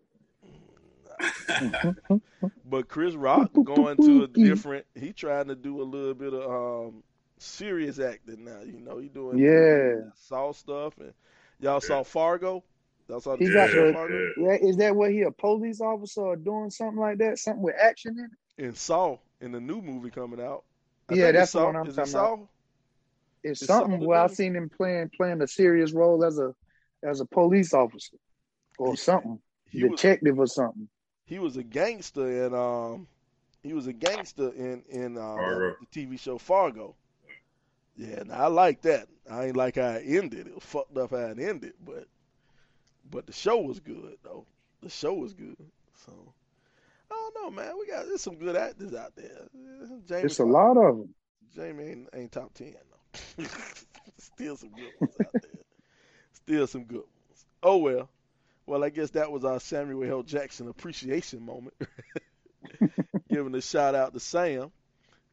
[2.65, 4.85] but Chris Rock going to a different.
[4.95, 7.03] He trying to do a little bit of um
[7.37, 8.61] serious acting now.
[8.61, 10.09] You know, he doing Yeah.
[10.15, 11.13] Saw stuff, and
[11.59, 12.63] y'all saw Fargo.
[13.07, 16.21] Y'all saw He the got show Fargo Yeah, is that what he a police officer
[16.21, 17.37] or doing something like that?
[17.39, 18.31] Something with action in it?
[18.57, 20.63] and Saw in the new movie coming out.
[21.09, 21.65] I Yeah, that's the Saw.
[21.65, 22.31] one I'm Is talking about.
[23.43, 26.53] It's It's something something where I've seen him playing playing a serious role as a
[27.03, 28.17] as a police officer
[28.77, 30.89] or He- something, He was detective or something.
[31.25, 33.07] he was a gangster and um
[33.63, 36.95] he was a gangster in in uh, the TV show Fargo.
[37.97, 39.07] Yeah, and I like that.
[39.29, 40.47] I ain't like how it ended.
[40.47, 42.05] It was fucked up how it ended, but
[43.09, 44.45] but the show was good though.
[44.81, 45.57] The show was good.
[46.05, 46.33] So
[47.09, 47.73] I don't know, man.
[47.79, 49.47] We got there's some good actors out there.
[50.07, 51.15] Jamie It's a lot of them.
[51.55, 53.43] Jamie ain't, ain't top ten though.
[54.17, 55.61] Still some good ones out there.
[56.33, 57.45] Still some good ones.
[57.63, 58.09] Oh well.
[58.67, 60.23] Well, I guess that was our Samuel L.
[60.23, 61.75] Jackson appreciation moment.
[63.29, 64.71] Giving a shout out to Sam.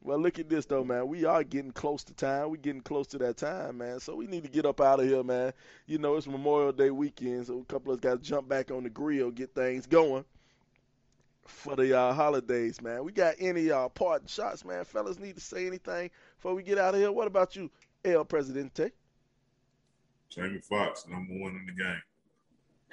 [0.03, 1.07] Well, look at this though, man.
[1.07, 2.49] We are getting close to time.
[2.49, 4.01] We getting close to that time, man.
[4.01, 5.53] So we need to get up out of here, man.
[5.85, 8.69] You know, it's Memorial Day weekend, so a couple of us got to jump back
[8.69, 10.25] on the grill, get things going
[11.45, 13.05] for the uh, holidays, man.
[13.05, 14.83] We got any uh, parting shots, man?
[14.83, 17.11] Fellas need to say anything before we get out of here.
[17.11, 17.71] What about you,
[18.03, 18.91] El Presidente?
[20.29, 22.01] Jamie Foxx, number one in the game.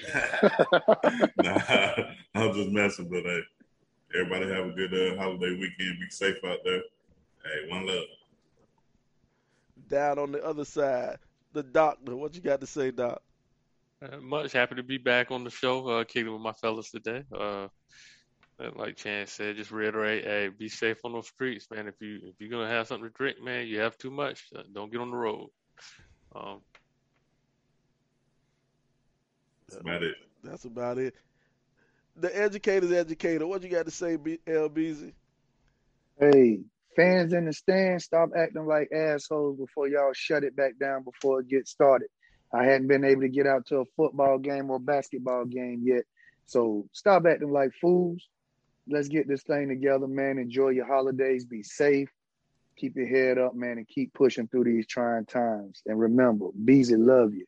[1.43, 2.05] nah,
[2.37, 3.41] I'm just messing, but hey,
[4.15, 5.99] everybody have a good uh, holiday weekend.
[5.99, 6.83] Be safe out there.
[7.45, 8.05] Hey, one love.
[9.89, 11.19] Down on the other side,
[11.53, 12.17] the doctor.
[12.17, 13.23] What you got to say, doc?
[14.03, 17.23] Uh, much happy to be back on the show, uh, kicking with my fellas today.
[17.35, 17.69] Uh,
[18.77, 21.89] like Chance said, just reiterate, hey, be safe on those streets, man.
[21.89, 24.45] If you if you're gonna have something to drink, man, you have too much.
[24.55, 25.49] Uh, don't get on the road.
[26.35, 26.61] Um,
[29.69, 30.15] That's about it.
[30.43, 31.15] That's about it.
[32.17, 33.47] The educator's educator.
[33.47, 35.13] What you got to say, B- LBZ?
[36.19, 36.61] Hey,
[36.97, 41.41] fans in the stands, stop acting like assholes before y'all shut it back down before
[41.41, 42.09] it gets started.
[42.53, 46.03] I hadn't been able to get out to a football game or basketball game yet.
[46.47, 48.27] So stop acting like fools.
[48.89, 50.39] Let's get this thing together, man.
[50.39, 51.45] Enjoy your holidays.
[51.45, 52.09] Be safe.
[52.77, 55.83] Keep your head up, man, and keep pushing through these trying times.
[55.87, 57.47] And remember, Beezy love you.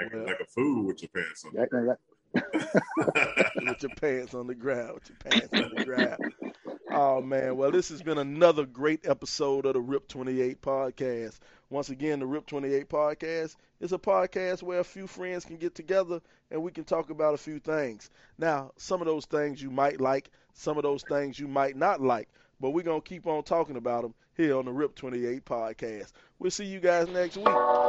[0.00, 1.58] Acting Well- like a fool with your pants on.
[1.60, 1.98] Acting like-
[3.56, 4.94] with your pants on the ground.
[4.94, 6.34] With your pants on the ground.
[7.00, 11.38] Oh man, well this has been another great episode of the Rip 28 podcast.
[11.70, 15.76] Once again, the Rip 28 podcast is a podcast where a few friends can get
[15.76, 16.20] together
[16.50, 18.10] and we can talk about a few things.
[18.36, 22.00] Now, some of those things you might like, some of those things you might not
[22.00, 22.28] like,
[22.58, 26.10] but we're going to keep on talking about them here on the Rip 28 podcast.
[26.40, 27.46] We'll see you guys next week.
[27.46, 27.84] Holla.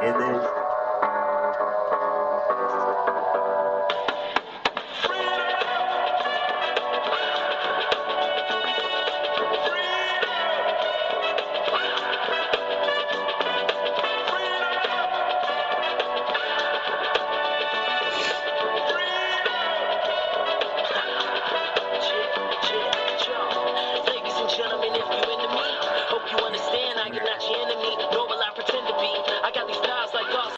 [0.00, 0.67] There goes.